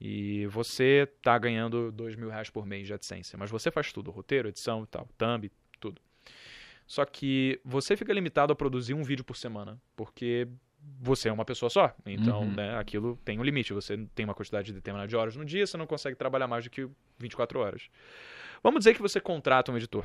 [0.00, 4.10] e você está ganhando dois mil reais por mês de AdSense, mas você faz tudo,
[4.10, 6.00] roteiro, edição e tal, thumb, tudo.
[6.86, 10.48] Só que você fica limitado a produzir um vídeo por semana, porque
[11.00, 11.94] você é uma pessoa só.
[12.04, 12.54] Então, uhum.
[12.54, 13.72] né, aquilo tem um limite.
[13.72, 16.70] Você tem uma quantidade determinada de horas no dia, você não consegue trabalhar mais do
[16.70, 17.88] que 24 horas.
[18.62, 20.04] Vamos dizer que você contrata um editor.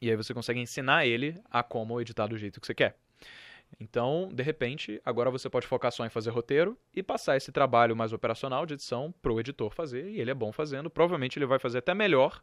[0.00, 2.98] E aí você consegue ensinar ele a como editar do jeito que você quer.
[3.78, 7.94] Então, de repente, agora você pode focar só em fazer roteiro e passar esse trabalho
[7.94, 10.08] mais operacional de edição para o editor fazer.
[10.10, 10.88] E ele é bom fazendo.
[10.88, 12.42] Provavelmente ele vai fazer até melhor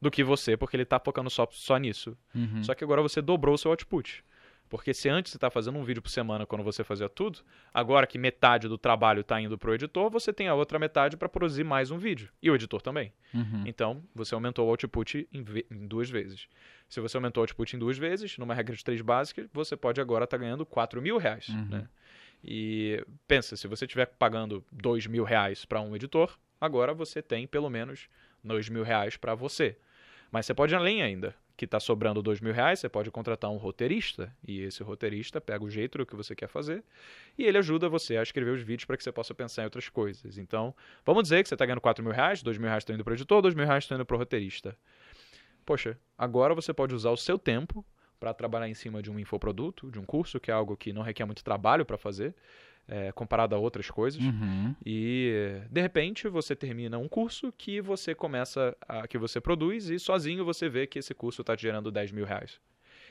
[0.00, 2.16] do que você, porque ele está focando só, só nisso.
[2.34, 2.62] Uhum.
[2.62, 4.24] Só que agora você dobrou o seu output.
[4.68, 7.40] Porque se antes você está fazendo um vídeo por semana quando você fazia tudo,
[7.72, 11.16] agora que metade do trabalho está indo para o editor, você tem a outra metade
[11.16, 12.28] para produzir mais um vídeo.
[12.42, 13.12] E o editor também.
[13.32, 13.62] Uhum.
[13.64, 16.48] Então, você aumentou o output em, em, duas vezes.
[16.88, 20.00] Se você aumentou o output em duas vezes, numa regra de três básica, você pode
[20.00, 21.48] agora estar tá ganhando 4 mil reais.
[21.48, 21.66] Uhum.
[21.66, 21.88] Né?
[22.44, 27.46] E pensa, se você estiver pagando 2 mil reais para um editor, agora você tem
[27.46, 28.08] pelo menos
[28.44, 29.76] 2 mil reais para você.
[30.30, 33.50] Mas você pode ir além ainda que está sobrando dois mil reais, você pode contratar
[33.50, 36.84] um roteirista e esse roteirista pega o jeito do que você quer fazer
[37.38, 39.88] e ele ajuda você a escrever os vídeos para que você possa pensar em outras
[39.88, 40.36] coisas.
[40.36, 43.02] Então, vamos dizer que você está ganhando quatro mil reais, dois mil reais estão indo
[43.02, 44.76] para o editor, dois mil reais estão indo para o roteirista.
[45.66, 47.84] Poxa, agora você pode usar o seu tempo
[48.18, 51.02] para trabalhar em cima de um infoproduto, de um curso, que é algo que não
[51.02, 52.34] requer muito trabalho para fazer
[52.88, 54.22] é, comparado a outras coisas.
[54.22, 54.74] Uhum.
[54.84, 59.98] E de repente você termina um curso que você começa a, que você produz e
[59.98, 62.60] sozinho você vê que esse curso está te gerando 10 mil reais.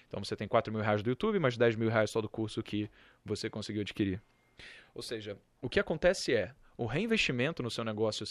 [0.07, 2.63] Então você tem 4 mil reais do YouTube, mais 10 mil reais só do curso
[2.63, 2.89] que
[3.23, 4.21] você conseguiu adquirir.
[4.93, 8.25] Ou seja, o que acontece é o reinvestimento no seu negócio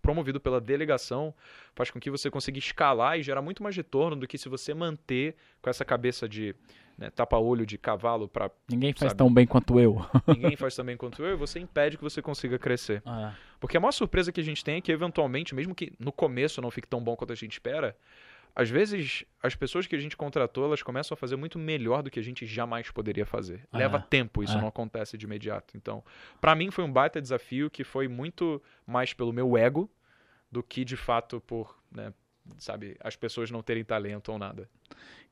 [0.00, 1.34] promovido pela delegação
[1.74, 4.72] faz com que você consiga escalar e gerar muito mais retorno do que se você
[4.72, 6.54] manter com essa cabeça de
[6.96, 8.50] né, tapa-olho de cavalo para.
[8.68, 10.04] Ninguém faz sabe, tão bem quanto eu.
[10.26, 13.02] ninguém faz tão bem quanto eu e você impede que você consiga crescer.
[13.06, 13.34] Ah.
[13.60, 16.60] Porque a maior surpresa que a gente tem é que, eventualmente, mesmo que no começo
[16.60, 17.96] não fique tão bom quanto a gente espera,
[18.58, 22.10] às vezes as pessoas que a gente contratou elas começam a fazer muito melhor do
[22.10, 23.64] que a gente jamais poderia fazer.
[23.70, 23.78] Ah.
[23.78, 24.60] Leva tempo, isso ah.
[24.60, 25.76] não acontece de imediato.
[25.76, 26.02] Então,
[26.40, 29.88] para mim foi um baita desafio que foi muito mais pelo meu ego
[30.50, 32.12] do que de fato por, né,
[32.58, 34.68] sabe, as pessoas não terem talento ou nada.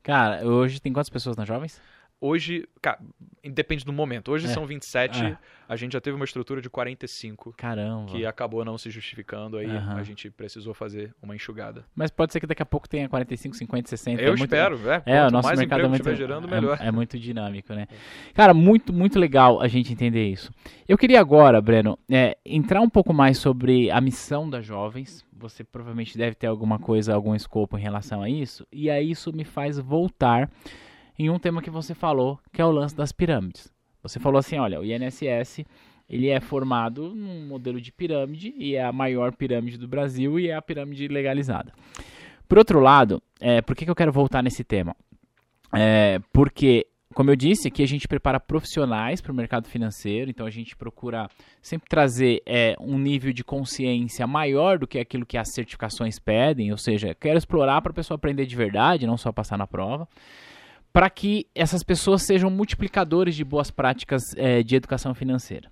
[0.01, 1.81] Cara, hoje tem quantas pessoas nas Jovens?
[2.19, 2.99] Hoje, cara,
[3.43, 4.31] depende do momento.
[4.31, 4.49] Hoje é.
[4.49, 5.37] são 27, é.
[5.69, 7.53] a gente já teve uma estrutura de 45.
[7.55, 8.07] Caramba.
[8.07, 9.91] Que acabou não se justificando, aí uhum.
[9.91, 11.85] a gente precisou fazer uma enxugada.
[11.95, 14.21] Mas pode ser que daqui a pouco tenha 45, 50, 60.
[14.21, 14.89] Eu é espero, muito...
[14.89, 15.03] é.
[15.05, 16.79] É, o nosso mais mercado é muito, gerando, melhor.
[16.81, 17.87] É, é, muito dinâmico, né?
[18.33, 20.51] Cara, muito, muito legal a gente entender isso.
[20.87, 25.23] Eu queria agora, Breno, é, entrar um pouco mais sobre a missão das jovens.
[25.33, 28.65] Você provavelmente deve ter alguma coisa, algum escopo em relação a isso.
[28.71, 30.49] E aí isso me faz voltar
[31.17, 33.71] em um tema que você falou, que é o lance das pirâmides.
[34.03, 35.65] Você falou assim, olha, o INSS
[36.09, 40.47] ele é formado num modelo de pirâmide e é a maior pirâmide do Brasil e
[40.47, 41.73] é a pirâmide legalizada.
[42.47, 44.95] Por outro lado, é, por que, que eu quero voltar nesse tema?
[45.75, 50.45] É, porque, como eu disse, aqui a gente prepara profissionais para o mercado financeiro, então
[50.45, 51.29] a gente procura
[51.61, 56.71] sempre trazer é, um nível de consciência maior do que aquilo que as certificações pedem,
[56.71, 60.07] ou seja, quero explorar para a pessoa aprender de verdade, não só passar na prova
[60.97, 65.69] para que essas pessoas sejam multiplicadores de boas práticas é, de educação financeira.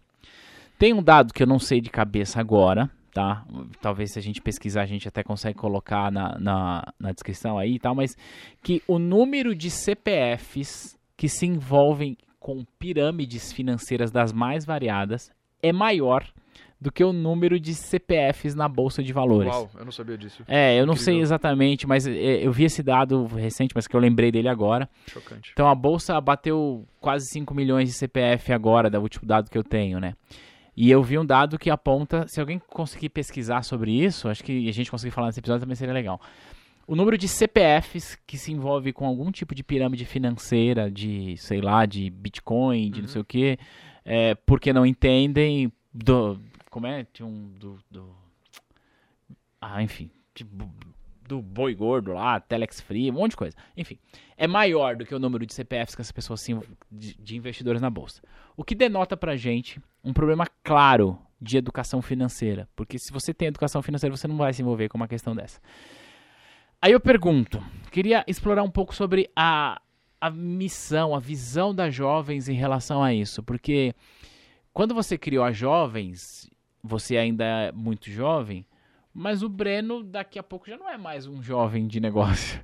[0.78, 3.44] Tem um dado que eu não sei de cabeça agora, tá?
[3.82, 7.74] Talvez se a gente pesquisar a gente até consegue colocar na, na, na descrição aí
[7.74, 8.16] e tal, mas
[8.62, 15.74] que o número de CPFs que se envolvem com pirâmides financeiras das mais variadas é
[15.74, 16.24] maior
[16.86, 19.52] do que o número de CPFs na bolsa de valores.
[19.52, 20.44] Uau, eu não sabia disso.
[20.48, 24.00] É, eu não sei exatamente, mas é, eu vi esse dado recente, mas que eu
[24.00, 24.88] lembrei dele agora.
[25.08, 25.50] Chocante.
[25.52, 29.64] Então a bolsa bateu quase 5 milhões de CPF agora, da último dado que eu
[29.64, 30.14] tenho, né?
[30.78, 34.70] E eu vi um dado que aponta, se alguém conseguir pesquisar sobre isso, acho que
[34.70, 36.22] a gente conseguir falar nesse episódio também seria legal.
[36.86, 41.62] O número de CPFs que se envolve com algum tipo de pirâmide financeira, de, sei
[41.62, 43.02] lá, de Bitcoin, de uhum.
[43.02, 43.58] não sei o quê,
[44.06, 46.40] é, porque não entendem, do,
[46.76, 47.06] como é?
[47.14, 47.80] Tinha um do.
[47.90, 48.14] do
[49.62, 50.12] ah, enfim.
[50.34, 50.70] Tipo,
[51.26, 53.56] do boi gordo lá, Telex Free, um monte de coisa.
[53.78, 53.98] Enfim,
[54.36, 56.62] é maior do que o número de CPFs que as pessoas sim,
[56.92, 58.22] de, de investidores na bolsa.
[58.58, 62.68] O que denota pra gente um problema claro de educação financeira.
[62.76, 65.62] Porque se você tem educação financeira, você não vai se envolver com uma questão dessa.
[66.82, 69.82] Aí eu pergunto, queria explorar um pouco sobre a,
[70.20, 73.42] a missão, a visão das jovens em relação a isso.
[73.42, 73.96] Porque
[74.74, 76.50] quando você criou as jovens,
[76.86, 78.66] você ainda é muito jovem,
[79.14, 82.64] mas o Breno daqui a pouco já não é mais um jovem de negócio.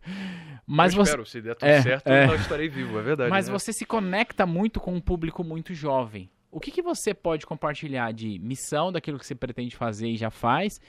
[0.68, 1.12] Mas eu você...
[1.12, 2.28] espero, se der tudo é, certo, é.
[2.28, 3.30] eu estarei vivo, é verdade.
[3.30, 3.54] Mas né?
[3.54, 6.30] você se conecta muito com um público muito jovem.
[6.52, 10.30] O que, que você pode compartilhar de missão daquilo que você pretende fazer e já
[10.30, 10.80] faz?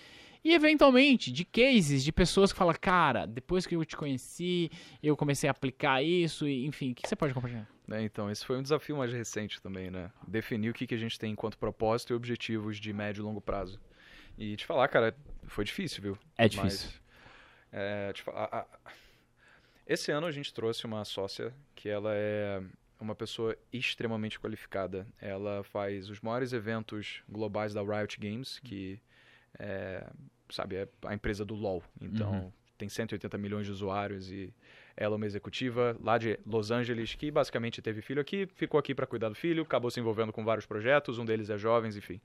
[0.45, 4.71] E eventualmente de cases de pessoas que falam, cara, depois que eu te conheci,
[5.03, 7.69] eu comecei a aplicar isso, e, enfim, o que você pode compartilhar?
[7.91, 10.11] É, então, esse foi um desafio mais recente também, né?
[10.27, 13.41] Definir o que, que a gente tem enquanto propósito e objetivos de médio e longo
[13.41, 13.81] prazo.
[14.39, 15.15] E te falar, cara,
[15.47, 16.19] foi difícil, viu?
[16.39, 16.89] É difícil.
[16.91, 17.03] Mas,
[17.73, 18.67] é, falar, a, a,
[19.87, 22.63] esse ano a gente trouxe uma sócia que ela é
[23.01, 25.07] uma pessoa extremamente qualificada.
[25.21, 29.01] Ela faz os maiores eventos globais da Riot Games, que
[29.59, 30.09] é,
[30.49, 31.83] sabe, é a empresa do LoL.
[32.01, 32.53] Então, uhum
[32.83, 34.53] tem 180 milhões de usuários e
[34.97, 38.95] ela é uma executiva lá de Los Angeles que basicamente teve filho aqui, ficou aqui
[38.95, 42.21] para cuidar do filho, acabou se envolvendo com vários projetos, um deles é jovens, enfim.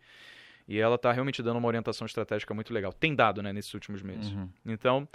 [0.67, 2.91] E ela está realmente dando uma orientação estratégica muito legal.
[2.91, 4.31] Tem dado, né, nesses últimos meses.
[4.31, 4.49] Uhum.
[4.65, 5.07] Então,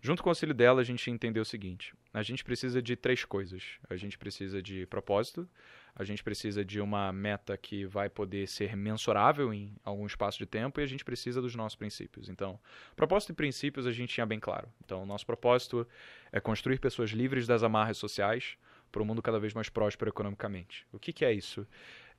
[0.00, 3.24] junto com o auxílio dela, a gente entendeu o seguinte: a gente precisa de três
[3.24, 3.62] coisas.
[3.90, 5.48] A gente precisa de propósito,
[5.94, 10.46] a gente precisa de uma meta que vai poder ser mensurável em algum espaço de
[10.46, 12.28] tempo e a gente precisa dos nossos princípios.
[12.28, 12.58] Então,
[12.96, 14.68] propósito e princípios a gente tinha bem claro.
[14.84, 15.86] Então, nosso propósito
[16.30, 18.56] é construir pessoas livres das amarras sociais
[18.90, 20.86] para um mundo cada vez mais próspero economicamente.
[20.92, 21.66] O que, que é isso?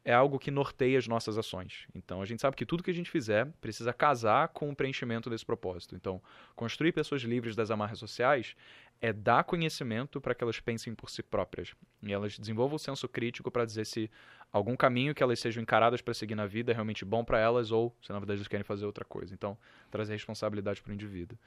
[0.06, 1.88] é algo que norteia as nossas ações.
[1.96, 5.30] Então a gente sabe que tudo que a gente fizer precisa casar com o preenchimento
[5.30, 5.96] desse propósito.
[5.96, 6.22] Então,
[6.56, 8.56] construir pessoas livres das amarras sociais
[9.02, 13.08] é dar conhecimento para que elas pensem por si próprias e elas desenvolvam o senso
[13.08, 14.10] crítico para dizer se
[14.52, 17.72] algum caminho que elas sejam encaradas para seguir na vida é realmente bom para elas
[17.72, 19.34] ou se na verdade elas querem fazer outra coisa.
[19.34, 19.58] Então,
[19.92, 21.38] trazer responsabilidade para o indivíduo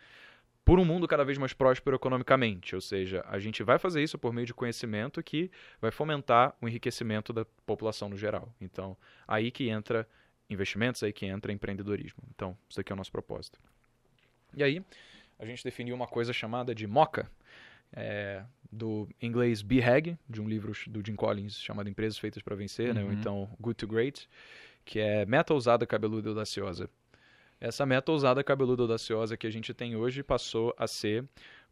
[0.66, 2.74] por um mundo cada vez mais próspero economicamente.
[2.74, 5.48] Ou seja, a gente vai fazer isso por meio de conhecimento que
[5.80, 8.52] vai fomentar o enriquecimento da população no geral.
[8.60, 8.96] Então,
[9.28, 10.08] aí que entra
[10.50, 12.20] investimentos, aí que entra empreendedorismo.
[12.34, 13.60] Então, isso aqui é o nosso propósito.
[14.56, 14.84] E aí,
[15.38, 17.30] a gente definiu uma coisa chamada de MOCA,
[17.92, 22.88] é, do inglês BHAG, de um livro do Jim Collins chamado Empresas Feitas para Vencer,
[22.88, 22.94] uhum.
[22.94, 23.04] né?
[23.04, 24.28] ou então Good to Great,
[24.84, 26.90] que é meta ousada, cabeluda e audaciosa.
[27.60, 31.24] Essa meta ousada, cabeluda audaciosa que a gente tem hoje passou a ser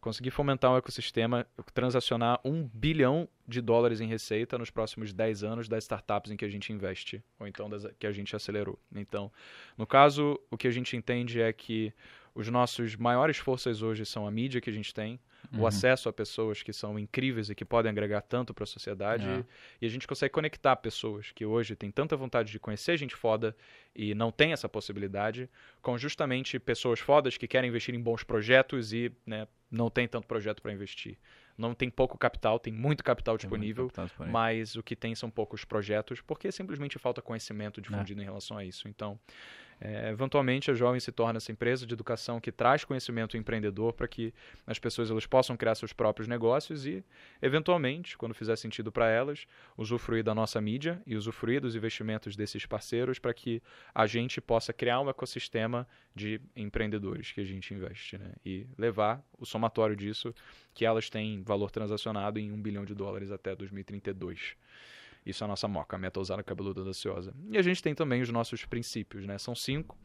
[0.04, 5.66] conseguir fomentar um ecossistema, transacionar um bilhão de dólares em receita nos próximos 10 anos
[5.66, 8.78] das startups em que a gente investe, ou então das, que a gente acelerou.
[8.94, 9.32] Então,
[9.78, 11.90] no caso, o que a gente entende é que
[12.34, 15.20] os nossos maiores forças hoje são a mídia que a gente tem,
[15.52, 15.60] uhum.
[15.60, 19.26] o acesso a pessoas que são incríveis e que podem agregar tanto para a sociedade.
[19.26, 19.44] É.
[19.80, 23.56] E a gente consegue conectar pessoas que hoje têm tanta vontade de conhecer gente foda
[23.94, 25.48] e não tem essa possibilidade,
[25.80, 30.26] com justamente pessoas fodas que querem investir em bons projetos e né, não tem tanto
[30.26, 31.16] projeto para investir.
[31.56, 34.96] Não tem pouco capital, tem muito capital, tem disponível, muito capital disponível, mas o que
[34.96, 38.24] tem são poucos projetos, porque simplesmente falta conhecimento difundido é.
[38.24, 38.88] em relação a isso.
[38.88, 39.20] Então,
[39.80, 44.08] é, eventualmente, a Jovem se torna essa empresa de educação que traz conhecimento empreendedor para
[44.08, 44.32] que
[44.66, 47.04] as pessoas elas possam criar seus próprios negócios e,
[47.42, 49.46] eventualmente, quando fizer sentido para elas,
[49.76, 53.62] usufruir da nossa mídia e usufruir dos investimentos desses parceiros para que
[53.94, 58.32] a gente possa criar um ecossistema de empreendedores que a gente investe né?
[58.44, 60.34] e levar o somatório disso,
[60.72, 64.56] que elas têm valor transacionado em um bilhão de dólares até 2032.
[65.24, 67.34] Isso é a nossa moca, a meta usada cabeluda audaciosa.
[67.50, 69.38] E a gente tem também os nossos princípios, né?
[69.38, 69.98] São cinco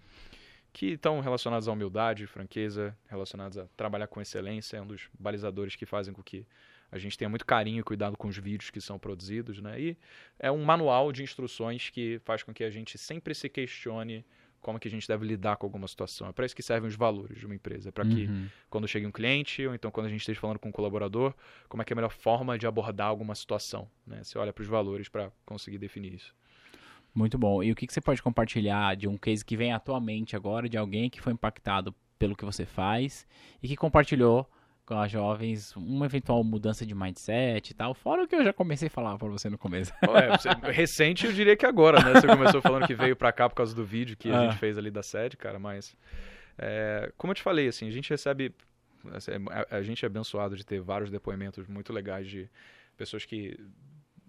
[0.71, 5.75] que estão relacionados à humildade, franqueza, relacionados a trabalhar com excelência, é um dos balizadores
[5.75, 6.45] que fazem com que
[6.91, 9.79] a gente tenha muito carinho e cuidado com os vídeos que são produzidos, né?
[9.79, 9.97] E
[10.39, 14.25] é um manual de instruções que faz com que a gente sempre se questione
[14.61, 16.27] como que a gente deve lidar com alguma situação.
[16.27, 17.89] É para isso que servem os valores de uma empresa.
[17.89, 18.47] É para que uhum.
[18.69, 21.33] quando chegue um cliente, ou então quando a gente esteja falando com um colaborador,
[21.67, 23.87] como é que é a melhor forma de abordar alguma situação.
[24.05, 24.23] Né?
[24.23, 26.35] Você olha para os valores para conseguir definir isso.
[27.13, 27.63] Muito bom.
[27.63, 30.77] E o que, que você pode compartilhar de um case que vem atualmente agora, de
[30.77, 33.25] alguém que foi impactado pelo que você faz
[33.63, 34.49] e que compartilhou
[34.89, 37.93] com as jovens uma eventual mudança de mindset e tal.
[37.93, 39.93] Fora o que eu já comecei a falar para você no começo.
[40.01, 42.19] É, recente eu diria que agora, né?
[42.19, 44.47] Você começou falando que veio para cá por causa do vídeo que a ah.
[44.47, 45.95] gente fez ali da sede, cara, mas
[46.57, 48.51] é, como eu te falei, assim, a gente recebe
[49.13, 52.49] assim, a, a gente é abençoado de ter vários depoimentos muito legais de
[52.97, 53.59] pessoas que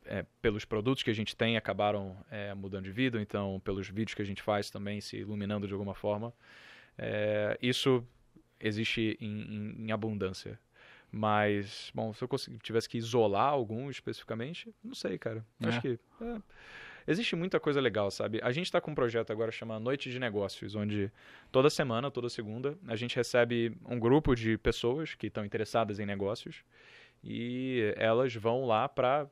[0.04, 4.12] é, pelos produtos que a gente tem acabaram é, mudando de vida, então pelos vídeos
[4.12, 6.34] que a gente faz também se iluminando de alguma forma.
[6.98, 8.06] É, isso
[8.60, 10.58] existe em, em, em abundância.
[11.12, 12.28] Mas, bom, se eu
[12.62, 15.44] tivesse que isolar algum especificamente, não sei, cara.
[15.60, 15.66] É.
[15.66, 15.98] Acho que.
[16.20, 16.40] É,
[17.06, 18.40] existe muita coisa legal, sabe?
[18.42, 21.10] A gente está com um projeto agora chamado Noite de Negócios, onde
[21.50, 26.06] toda semana, toda segunda, a gente recebe um grupo de pessoas que estão interessadas em
[26.06, 26.62] negócios
[27.24, 29.28] e elas vão lá para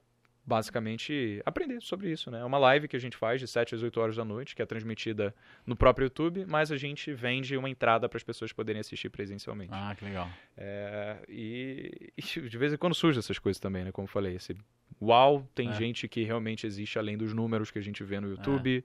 [0.48, 2.40] basicamente aprender sobre isso, né?
[2.40, 4.62] É uma live que a gente faz de 7 às 8 horas da noite, que
[4.62, 5.34] é transmitida
[5.66, 9.70] no próprio YouTube, mas a gente vende uma entrada para as pessoas poderem assistir presencialmente.
[9.74, 10.28] Ah, que legal.
[10.56, 13.92] É, e, e, de vez em quando surgem essas coisas também, né?
[13.92, 14.56] Como eu falei, esse
[15.00, 15.72] uau, tem é.
[15.74, 18.82] gente que realmente existe além dos números que a gente vê no YouTube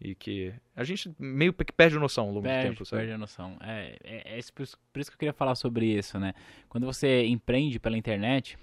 [0.00, 0.08] é.
[0.08, 3.00] e que a gente meio que perde a noção ao longo perde, do tempo, sabe?
[3.00, 3.56] Perde a noção.
[3.62, 6.34] É, é, é por isso que eu queria falar sobre isso, né?
[6.68, 8.58] Quando você empreende pela internet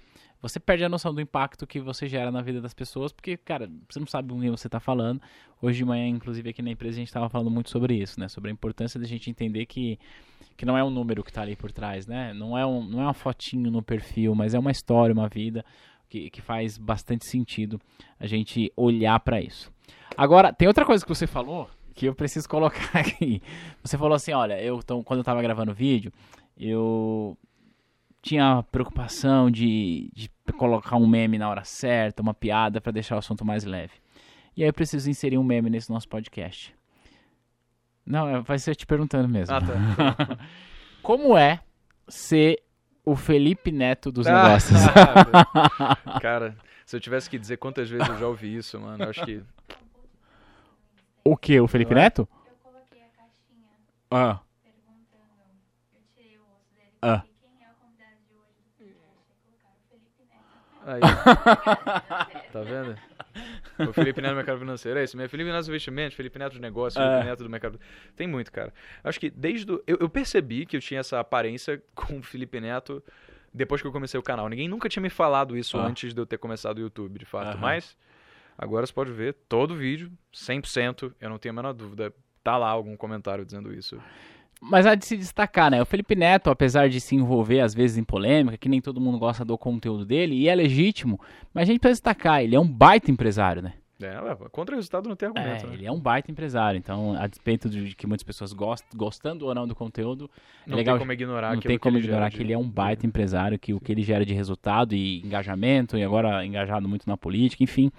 [0.48, 3.66] você perde a noção do impacto que você gera na vida das pessoas, porque, cara,
[3.88, 5.18] você não sabe com quem você está falando.
[5.60, 8.28] Hoje de manhã, inclusive, aqui na empresa, a gente estava falando muito sobre isso, né?
[8.28, 9.98] Sobre a importância da gente entender que,
[10.54, 12.34] que não é um número que está ali por trás, né?
[12.34, 15.64] Não é, um, não é uma fotinho no perfil, mas é uma história, uma vida
[16.10, 17.80] que, que faz bastante sentido
[18.20, 19.72] a gente olhar para isso.
[20.14, 23.40] Agora, tem outra coisa que você falou que eu preciso colocar aqui.
[23.82, 26.12] Você falou assim, olha, eu tô, quando eu estava gravando o vídeo,
[26.54, 27.34] eu
[28.24, 33.16] tinha a preocupação de, de colocar um meme na hora certa, uma piada pra deixar
[33.16, 33.94] o assunto mais leve.
[34.56, 36.74] E aí eu preciso inserir um meme nesse nosso podcast.
[38.06, 39.54] Não, é- vai ser te perguntando mesmo.
[39.54, 40.38] Ah, tá.
[41.02, 41.60] Como é
[42.06, 42.62] ser
[43.04, 44.78] o Felipe Neto dos Ah, negócios?
[46.22, 49.24] Cara, se eu tivesse que dizer quantas vezes eu já ouvi isso, mano, eu acho
[49.24, 49.42] que.
[51.24, 51.58] o que?
[51.60, 51.94] O Felipe é?
[51.96, 52.28] Neto?
[52.46, 53.68] Eu coloquei a caixinha
[54.10, 55.24] Ah, perguntando,
[55.94, 57.20] eu tirei o rosto dele Ah.
[57.20, 59.08] coloquei quem é o convidado de hoje do podcast.
[60.86, 61.00] Aí
[62.52, 62.96] tá vendo?
[63.88, 65.28] O Felipe Neto do mercado financeiro, é isso mesmo.
[65.30, 67.08] Felipe Neto dos investimentos, Felipe Neto dos negócios, É.
[67.08, 67.80] Felipe Neto do mercado.
[68.14, 68.72] Tem muito, cara.
[69.02, 69.70] Acho que desde.
[69.72, 69.82] O...
[69.86, 73.02] Eu, eu percebi que eu tinha essa aparência com o Felipe Neto
[73.52, 74.48] depois que eu comecei o canal.
[74.48, 75.86] Ninguém nunca tinha me falado isso Ah.
[75.86, 77.48] antes de eu ter começado o YouTube, de fato.
[77.48, 77.58] Aham.
[77.60, 77.96] Mas
[78.58, 82.12] agora você pode ver todo vídeo, 100%, eu não tenho a menor dúvida.
[82.42, 83.98] Tá lá algum comentário dizendo isso.
[84.70, 85.80] Mas há de se destacar, né?
[85.82, 89.18] O Felipe Neto, apesar de se envolver às vezes em polêmica, que nem todo mundo
[89.18, 91.20] gosta do conteúdo dele, e é legítimo,
[91.52, 93.74] mas a gente precisa destacar, ele é um baita empresário, né?
[94.02, 94.10] É.
[94.50, 95.74] Contra o resultado não tem É, argumento, né?
[95.74, 99.54] ele é um baita empresário, então, a despeito de que muitas pessoas gostam, gostando ou
[99.54, 100.28] não do conteúdo,
[100.66, 102.58] Não legal- tem como ignorar não tem como ele ignorar gera que de- ele é
[102.58, 106.88] um baita empresário, que o que ele gera de resultado e engajamento, e agora engajado
[106.88, 107.90] muito na política, enfim,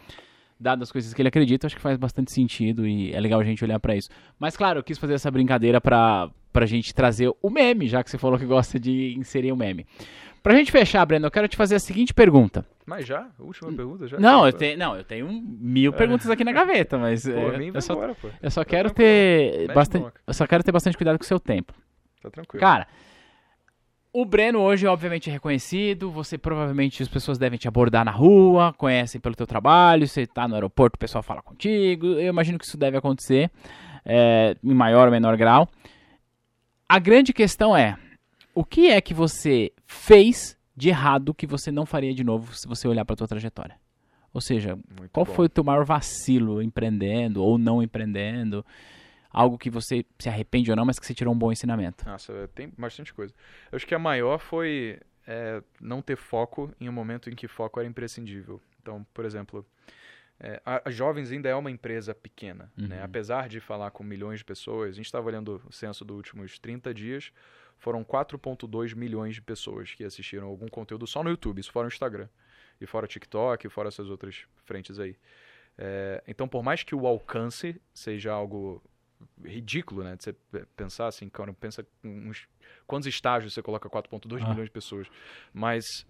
[0.60, 3.44] dadas as coisas que ele acredita, acho que faz bastante sentido e é legal a
[3.44, 4.10] gente olhar pra isso.
[4.40, 8.10] Mas claro, eu quis fazer essa brincadeira pra, pra gente trazer o meme, já que
[8.10, 9.86] você falou que gosta de inserir o meme.
[10.42, 12.64] Pra gente fechar, Breno, eu quero te fazer a seguinte pergunta.
[12.86, 13.28] Mas já?
[13.40, 14.20] Última pergunta já?
[14.20, 17.58] Não, eu Pô, tenho, não, eu tenho mil perguntas aqui na gaveta, mas Pô, é,
[17.58, 20.96] nem eu, vai só, embora, eu só quero ter bastante, eu só quero ter bastante
[20.96, 21.74] cuidado com o seu tempo.
[22.22, 22.62] Tá tranquilo.
[22.62, 22.88] Cara,
[24.16, 26.10] o Breno hoje, obviamente, é reconhecido.
[26.10, 30.08] Você provavelmente as pessoas devem te abordar na rua, conhecem pelo teu trabalho.
[30.08, 32.08] Você tá no aeroporto, o pessoal fala contigo.
[32.08, 33.52] Eu imagino que isso deve acontecer
[34.06, 35.68] é, em maior ou menor grau.
[36.88, 37.98] A grande questão é:
[38.54, 42.70] o que é que você fez de errado que você não faria de novo se
[42.70, 43.76] você olhar para tua trajetória?
[44.34, 45.34] Ou seja, Muito qual bom.
[45.34, 48.66] foi o teu maior vacilo empreendendo ou não empreendendo?
[49.36, 52.06] Algo que você se arrepende ou não, mas que você tirou um bom ensinamento.
[52.06, 53.34] Nossa, tem bastante coisa.
[53.70, 57.46] Eu acho que a maior foi é, não ter foco em um momento em que
[57.46, 58.62] foco era imprescindível.
[58.82, 59.66] Então, por exemplo,
[60.40, 62.72] é, a, a Jovens ainda é uma empresa pequena.
[62.78, 63.00] Né?
[63.00, 63.04] Uhum.
[63.04, 66.58] Apesar de falar com milhões de pessoas, a gente estava olhando o censo dos últimos
[66.58, 67.34] 30 dias,
[67.78, 71.90] foram 4,2 milhões de pessoas que assistiram algum conteúdo só no YouTube, isso fora o
[71.90, 72.30] Instagram.
[72.80, 75.18] E fora o TikTok, e fora essas outras frentes aí.
[75.78, 78.82] É, então, por mais que o alcance seja algo
[79.44, 80.16] ridículo, né?
[80.16, 82.48] De você pe- pensar assim, cara, pensa uns,
[82.88, 84.50] quantos estágios você coloca 4.2 Ah.
[84.50, 85.08] milhões de pessoas.
[85.54, 86.06] Mas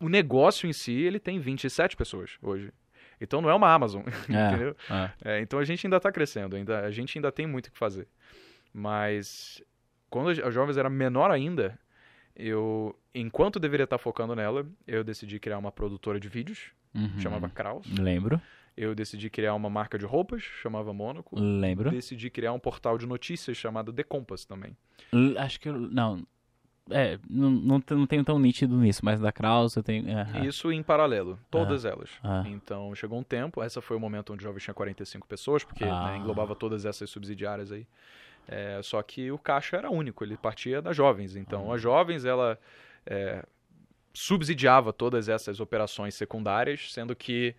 [0.00, 2.72] o negócio em si, ele tem 27 pessoas hoje.
[3.20, 4.76] Então não é uma Amazon, entendeu?
[5.24, 5.38] É.
[5.38, 7.78] É, então a gente ainda está crescendo, ainda, a gente ainda tem muito o que
[7.78, 8.06] fazer.
[8.72, 9.62] Mas
[10.08, 11.78] quando a Jovens era menor ainda,
[12.36, 17.18] eu, enquanto deveria estar focando nela, eu decidi criar uma produtora de vídeos, Uhum.
[17.20, 17.86] chamava Kraus.
[17.98, 18.40] Lembro,
[18.80, 21.38] Eu decidi criar uma marca de roupas, chamava Mônaco.
[21.38, 21.90] lembro.
[21.90, 24.76] Decidi criar um portal de notícias chamado The Compass também.
[25.12, 25.74] L- Acho que eu.
[25.78, 26.24] Não.
[26.90, 30.08] É, não, não, não tenho tão nítido nisso, mas da Kraus eu tenho.
[30.08, 32.08] é, E Isso em paralelo, todas elas.
[32.22, 32.44] Ah.
[32.46, 35.84] Então chegou um tempo, essa foi o momento onde o Jovem tinha 45 pessoas, porque
[35.84, 36.12] Ah.
[36.12, 37.86] né, englobava todas essas subsidiárias aí.
[38.46, 41.36] É, só que o caixa era único, ele partia das jovens.
[41.36, 41.74] Então Ah.
[41.74, 42.58] a jovens, ela
[43.04, 43.44] é,
[44.14, 47.54] subsidiava todas essas operações secundárias, sendo que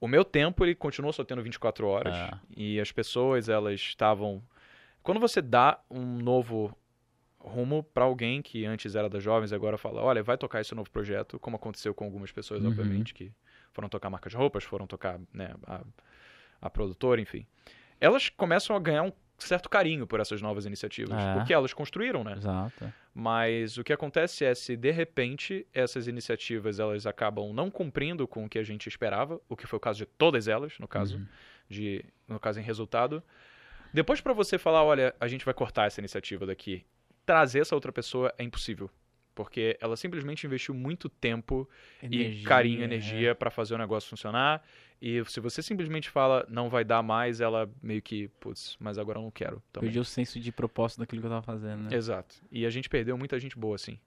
[0.00, 2.14] o meu tempo ele continuou só tendo 24 horas.
[2.14, 2.38] Ah.
[2.56, 4.42] E as pessoas, elas estavam...
[5.02, 6.76] Quando você dá um novo
[7.38, 10.74] rumo para alguém que antes era das jovens e agora fala, olha, vai tocar esse
[10.74, 12.70] novo projeto, como aconteceu com algumas pessoas, Uhum.
[12.70, 13.30] obviamente, que
[13.72, 15.82] foram tocar marca de roupas, foram tocar né, a,
[16.62, 17.46] a produtora, enfim.
[18.00, 21.34] Elas começam a ganhar um certo carinho por essas novas iniciativas, É.
[21.34, 22.34] porque elas construíram, né?
[22.36, 22.92] Exato.
[23.14, 28.44] Mas o que acontece é se de repente essas iniciativas elas acabam não cumprindo com
[28.44, 31.16] o que a gente esperava, o que foi o caso de todas elas, no caso,
[31.18, 31.26] Uhum.
[31.68, 33.22] de no caso em resultado.
[33.92, 36.84] Depois para você falar, olha, a gente vai cortar essa iniciativa daqui,
[37.24, 38.90] trazer essa outra pessoa é impossível,
[39.34, 41.68] porque ela simplesmente investiu muito tempo
[42.02, 42.84] e carinho, é.
[42.84, 44.62] energia para fazer o negócio funcionar.
[45.00, 49.18] E se você simplesmente fala não vai dar mais, ela meio que, putz, mas agora
[49.18, 49.62] eu não quero.
[49.72, 49.88] Também.
[49.88, 51.96] Perdi o senso de propósito daquilo que eu tava fazendo, né?
[51.96, 52.36] Exato.
[52.50, 53.98] E a gente perdeu muita gente boa, assim.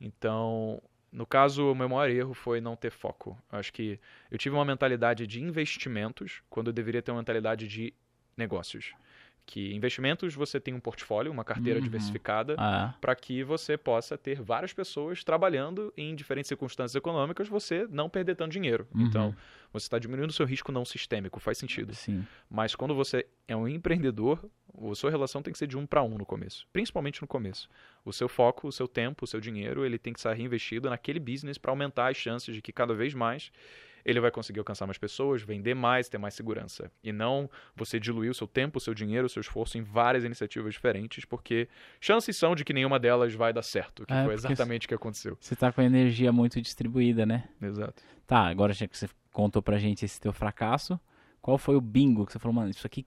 [0.00, 3.38] Então, no caso, o meu maior erro foi não ter foco.
[3.50, 3.98] Eu acho que
[4.30, 7.94] eu tive uma mentalidade de investimentos quando eu deveria ter uma mentalidade de
[8.36, 8.92] negócios.
[9.46, 11.84] Que investimentos você tem um portfólio, uma carteira Uhum.
[11.84, 17.86] diversificada, Ah, para que você possa ter várias pessoas trabalhando em diferentes circunstâncias econômicas, você
[17.90, 18.86] não perder tanto dinheiro.
[18.94, 19.02] Uhum.
[19.02, 19.36] Então,
[19.72, 21.94] você está diminuindo o seu risco não sistêmico, faz sentido.
[21.94, 22.24] sim.
[22.48, 24.48] Mas quando você é um empreendedor,
[24.90, 27.68] a sua relação tem que ser de um para um no começo, principalmente no começo.
[28.04, 31.20] O seu foco, o seu tempo, o seu dinheiro, ele tem que ser reinvestido naquele
[31.20, 33.52] business para aumentar as chances de que cada vez mais
[34.04, 36.90] ele vai conseguir alcançar mais pessoas, vender mais, ter mais segurança.
[37.02, 40.24] E não você diluir o seu tempo, o seu dinheiro, o seu esforço em várias
[40.24, 41.68] iniciativas diferentes, porque
[42.00, 44.94] chances são de que nenhuma delas vai dar certo, que É, foi exatamente o que
[44.94, 45.36] aconteceu.
[45.40, 47.48] Você tá com a energia muito distribuída, né?
[47.60, 48.02] Exato.
[48.26, 51.00] Tá, agora já que você contou pra gente esse teu fracasso,
[51.40, 53.06] qual foi o bingo que você falou, mano, isso aqui,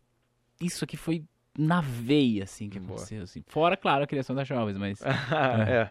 [0.60, 1.24] isso aqui foi
[1.58, 2.96] na veia, assim, que Boa.
[2.98, 3.44] aconteceu, assim.
[3.48, 5.02] Fora, claro, a criação das jovens, mas...
[5.68, 5.90] é.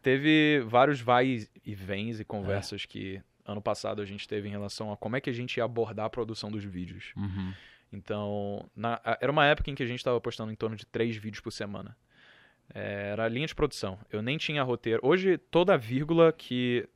[0.00, 4.92] Teve vários vai e vens e conversas que ano passado a gente teve em relação
[4.92, 7.12] a como é que a gente ia abordar a produção dos vídeos.
[7.16, 7.52] Uhum.
[7.92, 11.16] Então, na- era uma época em que a gente estava postando em torno de três
[11.16, 11.96] vídeos por semana.
[12.74, 13.98] É, era a linha de produção.
[14.12, 15.00] Eu nem tinha roteiro.
[15.02, 16.86] Hoje, toda vírgula que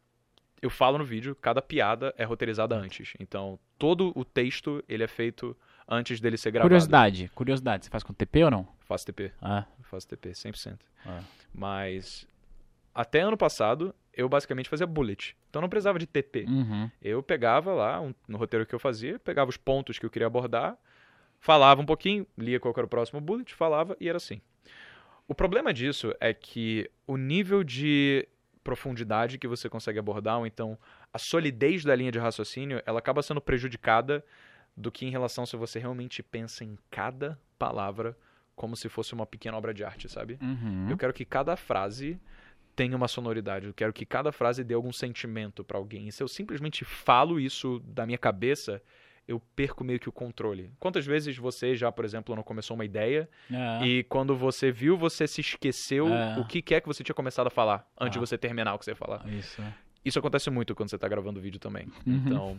[0.61, 3.15] eu falo no vídeo, cada piada é roteirizada antes.
[3.19, 5.57] Então, todo o texto, ele é feito
[5.89, 6.69] antes dele ser gravado.
[6.69, 8.69] Curiosidade, curiosidade, você faz com TP ou não?
[8.81, 9.33] Faço TP.
[9.41, 10.79] Ah, Faço TP, 100%.
[11.07, 11.21] ah.
[11.53, 12.27] Mas
[12.95, 15.37] até ano passado, eu basicamente fazia bullet.
[15.49, 16.45] Então não precisava de TP.
[16.49, 16.91] Uhum.
[17.01, 20.27] Eu pegava lá, um- no roteiro que eu fazia, pegava os pontos que eu queria
[20.27, 20.77] abordar,
[21.41, 24.41] falava um pouquinho, lia qual era o próximo bullet, falava e era assim.
[25.27, 28.29] O problema disso é que o nível de
[28.63, 30.79] profundidade que você consegue abordar, ou então
[31.13, 34.25] a solidez da linha de raciocínio, ela acaba sendo prejudicada
[34.77, 38.17] do que em relação se você realmente pensa em cada palavra
[38.55, 40.39] como se fosse uma pequena obra de arte, sabe?
[40.41, 40.87] Uhum.
[40.91, 42.21] Eu quero que cada frase
[42.75, 43.67] tenha uma sonoridade.
[43.67, 46.09] Eu quero que cada frase dê algum sentimento pra alguém.
[46.09, 48.83] E se eu simplesmente falo isso da minha cabeça,
[49.29, 50.73] eu perco meio que o controle.
[50.81, 53.87] Quantas vezes você já, por exemplo, não começou uma ideia É.
[53.87, 56.39] e quando você viu, você se esqueceu É.
[56.39, 58.21] o que é que você tinha começado a falar antes Ah.
[58.21, 59.27] de você terminar o que você ia falar?
[59.29, 59.63] Isso.
[60.05, 61.87] Isso acontece muito quando você tá gravando vídeo também.
[62.05, 62.23] Uhum.
[62.27, 62.59] Então,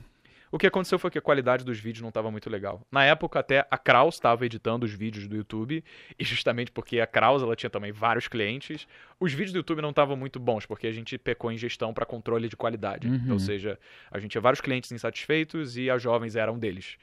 [0.53, 2.85] o que aconteceu foi que a qualidade dos vídeos não estava muito legal.
[2.91, 5.83] Na época, até a Kraus estava editando os vídeos do YouTube,
[6.19, 8.87] e justamente porque a Kraus ela tinha também vários clientes,
[9.19, 12.05] os vídeos do YouTube não estavam muito bons, porque a gente pecou em gestão para
[12.05, 13.07] controle de qualidade.
[13.07, 13.31] Uhum.
[13.33, 13.79] Ou seja,
[14.11, 16.97] a gente tinha vários clientes insatisfeitos e as jovens eram um deles,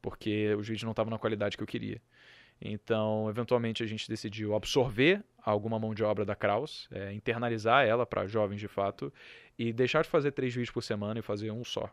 [0.00, 2.00] porque os vídeos não estavam na qualidade que eu queria.
[2.58, 8.06] Então, eventualmente, a gente decidiu absorver alguma mão de obra da Kraus, é, internalizar ela
[8.06, 9.12] para jovens de fato,
[9.58, 11.90] e deixar de fazer três vídeos por semana e fazer um só.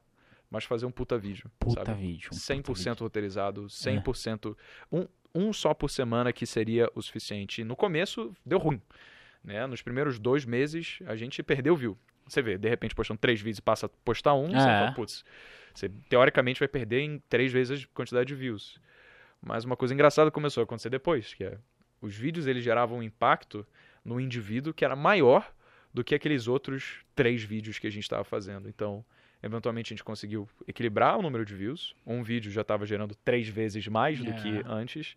[0.52, 1.50] Mas fazer um puta vídeo.
[1.58, 2.00] Puta sabe?
[2.02, 2.30] vídeo.
[2.34, 2.96] um puta 100% vídeo.
[3.00, 4.56] roteirizado, 100%.
[4.92, 7.64] Um, um só por semana que seria o suficiente.
[7.64, 8.82] No começo, deu ruim.
[9.44, 9.66] Né?
[9.66, 11.98] Nos primeiros dois meses, a gente perdeu view.
[12.28, 14.80] Você vê, de repente, postando três vídeos e passa a postar um, você É.
[14.80, 15.24] fala, putz,
[15.74, 18.80] você teoricamente vai perder em três vezes a quantidade de views.
[19.42, 21.58] Mas uma coisa engraçada começou a acontecer depois, que é
[22.02, 23.66] os vídeos eles geravam um impacto
[24.04, 25.52] no indivíduo que era maior
[25.94, 28.68] do que aqueles outros três vídeos que a gente estava fazendo.
[28.70, 29.04] Então,
[29.44, 31.96] eventualmente a gente conseguiu equilibrar o número de views.
[32.06, 34.34] Um vídeo já estava gerando três vezes mais do É.
[34.34, 35.16] que antes.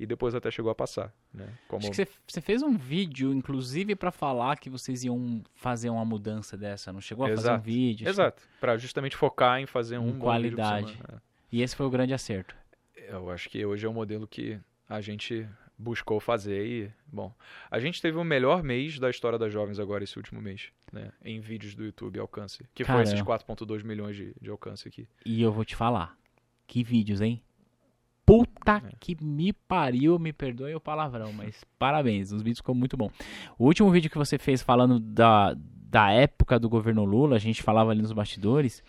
[0.00, 1.46] E depois até chegou a passar, né?
[1.68, 1.80] Como...
[1.80, 6.56] Acho que você, fez um vídeo, inclusive, pra falar que vocês iam fazer uma mudança
[6.56, 6.92] dessa.
[6.92, 7.64] Não chegou a fazer um Exato.
[7.64, 8.08] vídeo?
[8.08, 8.42] Exato.
[8.58, 10.92] Pra justamente focar em fazer um bom qualidade.
[10.92, 11.22] semana.
[11.52, 12.56] E esse foi o grande acerto.
[12.96, 13.12] É.
[13.12, 14.58] Eu acho que hoje é o modelo que
[14.88, 15.46] a gente
[15.78, 17.34] buscou fazer e, bom,
[17.70, 21.10] a gente teve o melhor mês da história das jovens agora esse último mês, né?
[21.24, 23.44] Em vídeos do YouTube alcance, que foi esses Caramba.
[23.44, 25.08] 4.2 milhões de, de alcance aqui.
[25.26, 26.16] E eu vou te falar.
[26.66, 27.42] Que vídeos, hein?
[28.24, 28.92] Puta É.
[29.00, 33.10] que me pariu, me perdoe o palavrão, mas parabéns, os vídeos ficou muito bom.
[33.58, 37.62] O último vídeo que você fez falando da, da época do governo Lula, a gente
[37.62, 38.82] falava ali nos bastidores.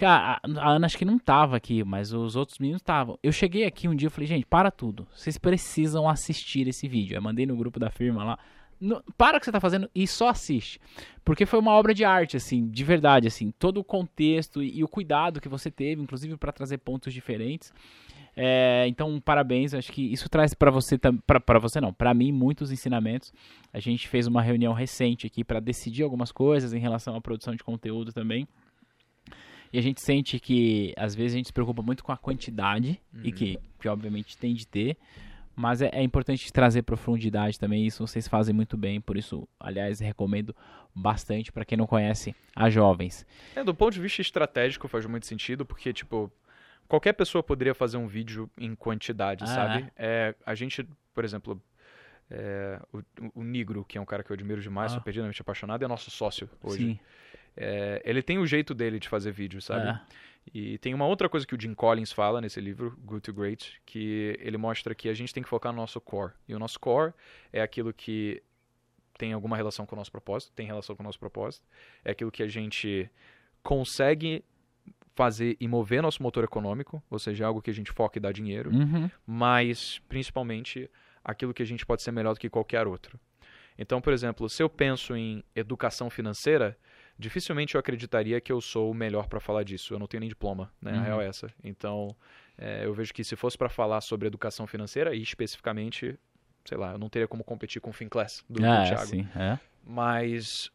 [0.00, 3.18] Cara, a Ana acho que não tava aqui, mas os outros meninos estavam.
[3.22, 5.06] Eu cheguei aqui um dia e falei, gente, para tudo.
[5.14, 7.14] Vocês precisam assistir esse vídeo.
[7.16, 8.38] Eu mandei no grupo da firma lá.
[8.80, 10.80] No- para o que você tá fazendo e só assiste.
[11.22, 13.50] Porque foi uma obra de arte, assim, de verdade, assim.
[13.58, 17.70] Todo o contexto e, e o cuidado que você teve, inclusive para trazer pontos diferentes.
[18.34, 19.74] É, então, parabéns.
[19.74, 23.34] Acho que isso traz para você, para você não, para mim, muitos ensinamentos.
[23.70, 27.54] A gente fez uma reunião recente aqui para decidir algumas coisas em relação à produção
[27.54, 28.48] de conteúdo também.
[29.72, 33.00] E a gente sente que às vezes a gente se preocupa muito com a quantidade,
[33.22, 34.96] e que, que obviamente tem de ter,
[35.54, 37.86] mas é, é importante trazer profundidade também.
[37.86, 40.54] Isso vocês fazem muito bem, por isso, aliás, recomendo
[40.94, 43.24] bastante para quem não conhece as jovens.
[43.54, 46.32] É, do ponto de vista estratégico faz muito sentido, porque, tipo,
[46.88, 49.86] qualquer pessoa poderia fazer um vídeo em quantidade, Ah, sabe?
[49.96, 51.62] É, a gente, por exemplo,
[52.28, 53.02] é, o,
[53.40, 54.94] o Nigro, que é um cara que eu admiro demais, Ah.
[54.96, 56.78] sou perdidamente apaixonado, é nosso sócio hoje.
[56.84, 56.98] Sim.
[57.62, 59.88] É, ele tem o jeito dele de fazer vídeo, sabe?
[59.88, 60.00] É.
[60.54, 63.80] E tem uma outra coisa que o Jim Collins fala nesse livro, Good to Great,
[63.84, 66.32] que ele mostra que a gente tem que focar no nosso core.
[66.48, 67.12] E o nosso core
[67.52, 68.42] é aquilo que
[69.18, 71.66] tem alguma relação com o nosso propósito, tem relação com o nosso propósito,
[72.02, 73.10] é aquilo que a gente
[73.62, 74.42] consegue
[75.14, 78.32] fazer e mover nosso motor econômico, ou seja, algo que a gente foca e dá
[78.32, 79.10] dinheiro, Uhum.
[79.26, 80.90] mas principalmente
[81.22, 83.20] aquilo que a gente pode ser melhor do que qualquer outro.
[83.76, 86.76] Então, por exemplo, se eu penso em educação financeira,
[87.20, 89.94] dificilmente eu acreditaria que eu sou o melhor para falar disso.
[89.94, 90.92] Eu não tenho nem diploma, né?
[90.92, 90.98] Uhum.
[90.98, 91.52] A real é essa.
[91.62, 92.16] Então,
[92.58, 96.18] é, eu vejo que se fosse para falar sobre educação financeira, e especificamente,
[96.64, 99.28] sei lá, eu não teria como competir com o Finclass do, do É, Thiago sim,
[99.36, 99.58] é.
[99.84, 100.70] mas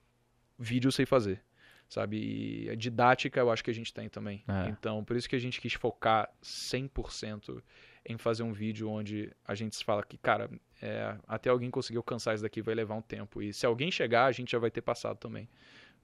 [0.57, 1.41] vídeo eu sei fazer,
[1.89, 2.17] sabe?
[2.17, 4.43] E a didática eu acho que a gente tem também.
[4.47, 4.69] É.
[4.69, 7.61] Então, por isso que a gente quis focar 100%
[8.07, 10.49] em fazer um vídeo onde a gente fala que, cara,
[10.81, 13.41] é, até alguém conseguir alcançar isso daqui vai levar um tempo.
[13.41, 15.49] E se alguém chegar, a gente já vai ter passado também.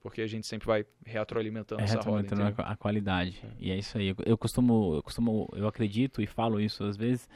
[0.02, 2.22] Porque a gente sempre vai retroalimentando É essa roda.
[2.22, 3.42] retroalimentando a qualidade.
[3.60, 4.16] E é isso aí.
[4.26, 7.30] Eu costumo, eu costumo, eu acredito e falo isso às vezes,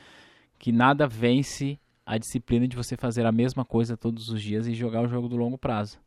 [0.57, 4.73] que nada vence a disciplina de você fazer a mesma coisa todos os dias e
[4.73, 5.99] jogar o jogo do longo prazo.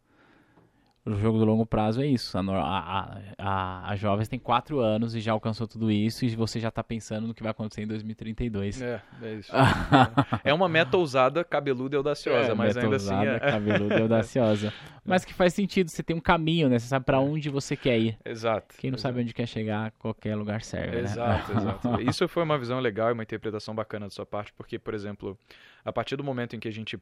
[1.04, 2.36] O jogo do longo prazo é isso.
[2.36, 6.60] A, a, a, a, jovens tem quatro anos e já alcançou tudo isso e você
[6.60, 8.82] já está pensando no que vai acontecer em 2032.
[8.82, 9.52] É, é isso.
[10.44, 13.38] é uma meta ousada, cabeluda e audaciosa, É, mas meta ainda assim ousada, é...
[13.38, 14.72] cabeluda e audaciosa.
[15.08, 16.78] Mas que faz sentido, você tem um caminho, né?
[16.78, 18.18] Você sabe pra onde você quer ir.
[18.26, 18.76] Exato.
[18.76, 19.08] Quem não exato.
[19.08, 21.02] sabe onde quer chegar, qualquer lugar serve, né?
[21.04, 22.00] Exato, exato.
[22.06, 25.38] Isso foi uma visão legal e uma interpretação bacana da sua parte, porque, por exemplo,
[25.82, 26.98] a partir do momento em que a gente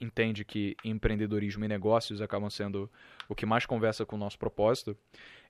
[0.00, 2.90] entende que empreendedorismo e negócios acabam sendo
[3.28, 4.96] o que mais conversa com o nosso propósito,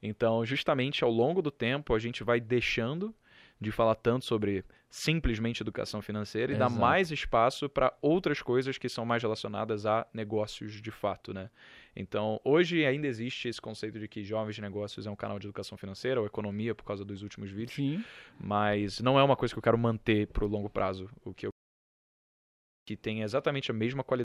[0.02, 3.14] então, justamente ao longo do tempo, a gente vai deixando
[3.60, 6.80] de falar tanto sobre simplesmente educação financeira e dar Exato.
[6.80, 11.50] mais espaço para outras coisas que são mais relacionadas a negócios de fato, né?
[11.96, 15.46] Então, hoje ainda existe esse conceito de que Jovens de Negócios é um canal de
[15.46, 18.04] educação financeira ou economia por causa dos últimos vídeos, Sim.
[18.38, 21.08] mas não é uma coisa que eu quero manter pro longo prazo.
[21.24, 21.53] O que eu
[22.84, 24.24] que tem exatamente a mesma qualidade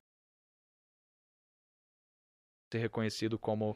[2.72, 3.76] ser reconhecido como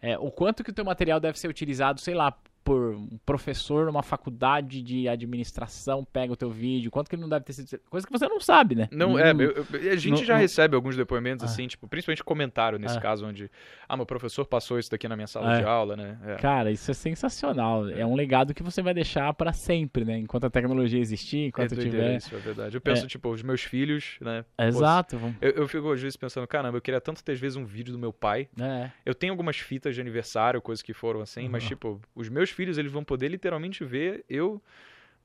[0.00, 3.84] É, o quanto que o teu material deve ser utilizado, sei lá, por um professor
[3.86, 7.78] numa faculdade de administração pega o teu vídeo, quanto que ele não deve ter sido...
[7.90, 8.88] Coisa que você não sabe, né?
[8.90, 11.46] Não, é, eu- eu- a gente não- já não- recebe alguns depoimentos Ah.
[11.46, 13.00] assim, tipo, principalmente comentário nesse Ah.
[13.00, 13.50] caso onde,
[13.88, 15.60] ah, meu professor passou isso daqui na minha sala É.
[15.60, 16.18] de aula, né?
[16.26, 16.36] É.
[16.36, 17.88] Cara, isso é sensacional.
[17.90, 20.18] É um legado que você vai deixar pra sempre, né?
[20.18, 22.16] Enquanto a tecnologia existir, É enquanto doideira tiver...
[22.16, 22.76] isso, é verdade.
[22.76, 24.44] Eu penso, tipo, os meus filhos, né?
[24.58, 25.18] Exato.
[25.18, 27.64] vamos- Eu, eu fico às vezes pensando, caramba, eu queria tanto ter às vezes um
[27.64, 28.48] vídeo do meu pai.
[28.58, 28.90] É.
[29.04, 31.68] Eu tenho algumas fitas de aniversário, coisas que foram assim, mas Uhum.
[31.68, 34.62] tipo, os meus filhos, eles vão poder literalmente ver eu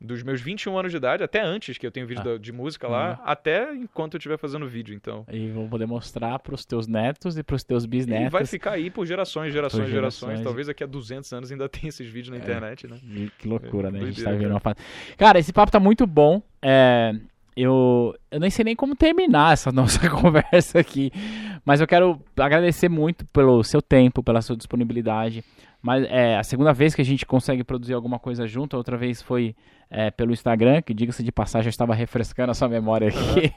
[0.01, 2.23] dos meus 21 anos de idade, até antes que eu tenho vídeo Ah.
[2.23, 3.23] da- de música lá, Uhum.
[3.25, 5.25] até enquanto eu estiver fazendo vídeo, então.
[5.29, 8.31] E vou poder mostrar pros teus netos e pros teus E bisnetos.
[8.31, 10.19] vai ficar aí por gerações, gerações, Por gerações.
[10.29, 10.43] gerações.
[10.45, 12.39] Talvez daqui a 200 anos ainda tenha esses vídeos na É.
[12.39, 12.97] internet, né?
[13.37, 13.97] Que loucura, É, né?
[13.99, 14.77] A gente doideira, tá vivendo uma fase.
[15.17, 16.41] Cara, esse papo tá muito bom.
[16.61, 17.13] É,
[17.63, 21.11] eu, eu nem sei nem como terminar essa nossa conversa aqui.
[21.65, 25.43] Mas eu quero agradecer muito pelo seu tempo, pela sua disponibilidade.
[25.81, 28.75] Mas é a segunda vez que a gente consegue produzir alguma coisa junto.
[28.75, 29.55] A outra vez foi
[29.89, 33.51] é, pelo Instagram, que diga-se de passagem, eu estava refrescando a sua memória aqui.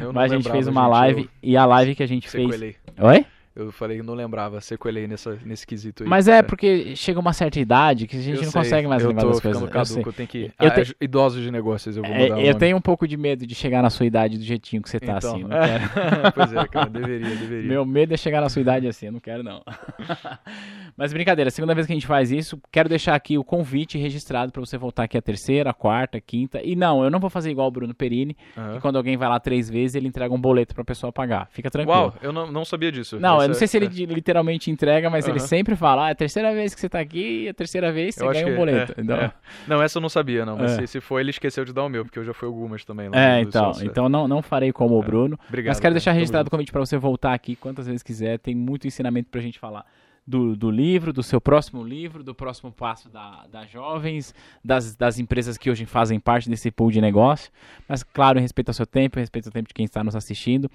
[0.00, 2.30] Eu Mas a gente fez uma gente, live e a live que a gente Eu
[2.32, 2.46] fez.
[2.46, 2.76] sequelei.
[2.98, 3.26] Oi?
[3.58, 6.08] Eu falei que não lembrava, sequelei nessa, nesse quesito aí.
[6.08, 9.02] Mas é porque chega uma certa idade que a gente Eu não sei, consegue mais
[9.02, 9.60] lembrar das coisas.
[9.60, 10.44] ficando Eu caduco, eu tenho que...
[10.60, 13.06] Eu Ah, te- Idosos de negócios, eu vou É, mudar o eu tenho um pouco
[13.08, 15.42] de medo de chegar na sua idade do jeitinho que você tá Então, assim.
[15.42, 16.32] Não quero.
[16.34, 17.68] pois é, cara, deveria, deveria.
[17.68, 19.60] Meu medo é chegar na sua idade assim, eu não quero não.
[20.96, 24.50] Mas brincadeira, segunda vez que a gente faz isso, quero deixar aqui o convite registrado
[24.52, 26.60] pra você voltar aqui a terceira, a quarta, a quinta.
[26.62, 28.74] E não, eu não vou fazer igual o Bruno Perini, Aham.
[28.74, 31.48] que quando alguém vai lá três vezes, ele entrega um boleto pra pessoa pagar.
[31.50, 31.98] Fica tranquilo.
[31.98, 33.18] Uau, eu não, não sabia disso.
[33.20, 35.46] Não, não sei se ele é, literalmente entrega, mas ele Aham.
[35.46, 38.14] sempre fala, ah, é a terceira vez que você tá aqui, e a terceira vez
[38.14, 38.92] você eu ganha um boleto.
[38.96, 39.32] é, então, é.
[39.66, 40.56] Não, essa eu não sabia, não.
[40.56, 40.80] Mas É.
[40.80, 43.08] se, se for, ele esqueceu de dar o meu, porque eu já fui algumas também.
[43.08, 43.84] lá É, então, é.
[43.84, 45.38] então não, não farei como o Bruno.
[45.48, 45.72] Obrigado.
[45.72, 46.14] Mas quero deixar cara.
[46.14, 48.38] Tamo registrado o convite para você voltar aqui quantas vezes quiser.
[48.38, 49.84] Tem muito ensinamento pra gente falar
[50.28, 55.18] do, do livro, do seu próximo livro, do próximo passo da, das jovens, das, das
[55.18, 57.50] empresas que hoje fazem parte desse pool de negócio.
[57.88, 60.14] Mas, claro, em respeito ao seu tempo, em respeito ao tempo de quem está nos
[60.14, 60.70] assistindo.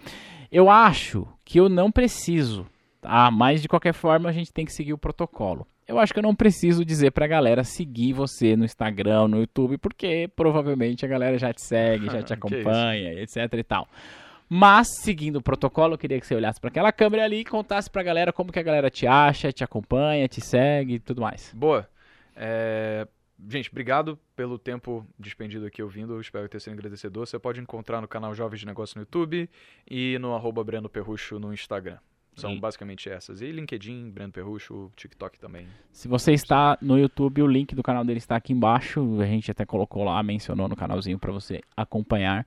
[0.51, 2.65] Eu acho que eu não preciso,
[2.99, 3.29] tá?
[3.29, 5.67] Mas, de qualquer forma, a gente tem que seguir o protocolo.
[5.87, 9.77] Eu acho que eu não preciso dizer pra galera seguir você no Instagram, no YouTube,
[9.77, 13.87] porque provavelmente a galera já te segue, já te acompanha, etc e tal.
[14.55, 17.89] Mas, seguindo o protocolo, eu queria que você olhasse pra aquela câmera ali e contasse
[17.89, 21.51] pra galera como que a galera te acha, te acompanha, te segue e tudo mais.
[21.55, 21.89] Boa.
[22.35, 23.07] É,
[23.49, 26.21] gente, obrigado pelo tempo despendido aqui ouvindo.
[26.21, 27.25] Espero ter sido agradecedor.
[27.25, 29.49] Você pode encontrar no canal Jovens de Negócio no YouTube
[29.89, 31.97] e no arroba Breno Perrucho no Instagram.
[32.35, 33.41] São basicamente essas.
[33.41, 35.65] E LinkedIn, Breno Perrucho, TikTok também.
[35.91, 39.19] Se você está no YouTube, o link do canal dele está aqui embaixo.
[39.19, 42.45] A gente até colocou lá, mencionou no canalzinho para você acompanhar.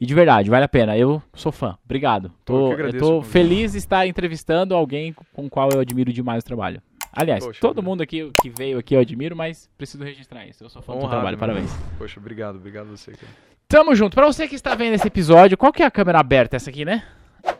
[0.00, 0.96] E de verdade, vale a pena.
[0.96, 1.76] Eu sou fã.
[1.84, 2.26] Obrigado.
[2.26, 3.30] Eu Tô, eu agradeço tô o convite.
[3.32, 6.80] feliz de estar entrevistando alguém com o qual eu admiro demais o trabalho.
[7.12, 10.64] Aliás, Poxa todo mundo aqui que veio aqui eu admiro, mas preciso registrar isso.
[10.64, 11.38] Eu sou fã do Honrado, trabalho.
[11.38, 11.52] mano.
[11.52, 11.70] Parabéns.
[11.98, 13.32] Poxa, obrigado, obrigado a você, cara.
[13.68, 14.14] Tamo junto.
[14.14, 16.56] Pra você que está vendo esse episódio, qual que é a câmera aberta?
[16.56, 17.04] Essa aqui, né?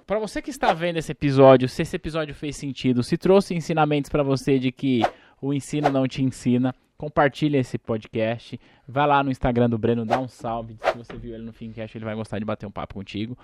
[0.07, 4.09] Pra você que está vendo esse episódio, se esse episódio fez sentido, se trouxe ensinamentos
[4.11, 5.03] pra você de que
[5.43, 8.61] o ensino não te ensina, compartilha esse podcast.
[8.87, 10.77] Vai lá no Instagram do Breno, dá um salve.
[10.83, 13.39] Se você viu ele no Fincast, ele vai gostar de bater um papo contigo.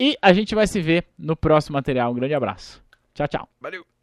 [0.00, 2.10] E a gente vai se ver no próximo material.
[2.10, 2.82] Um grande abraço.
[3.12, 3.48] Tchau, tchau.
[3.60, 3.95] Valeu!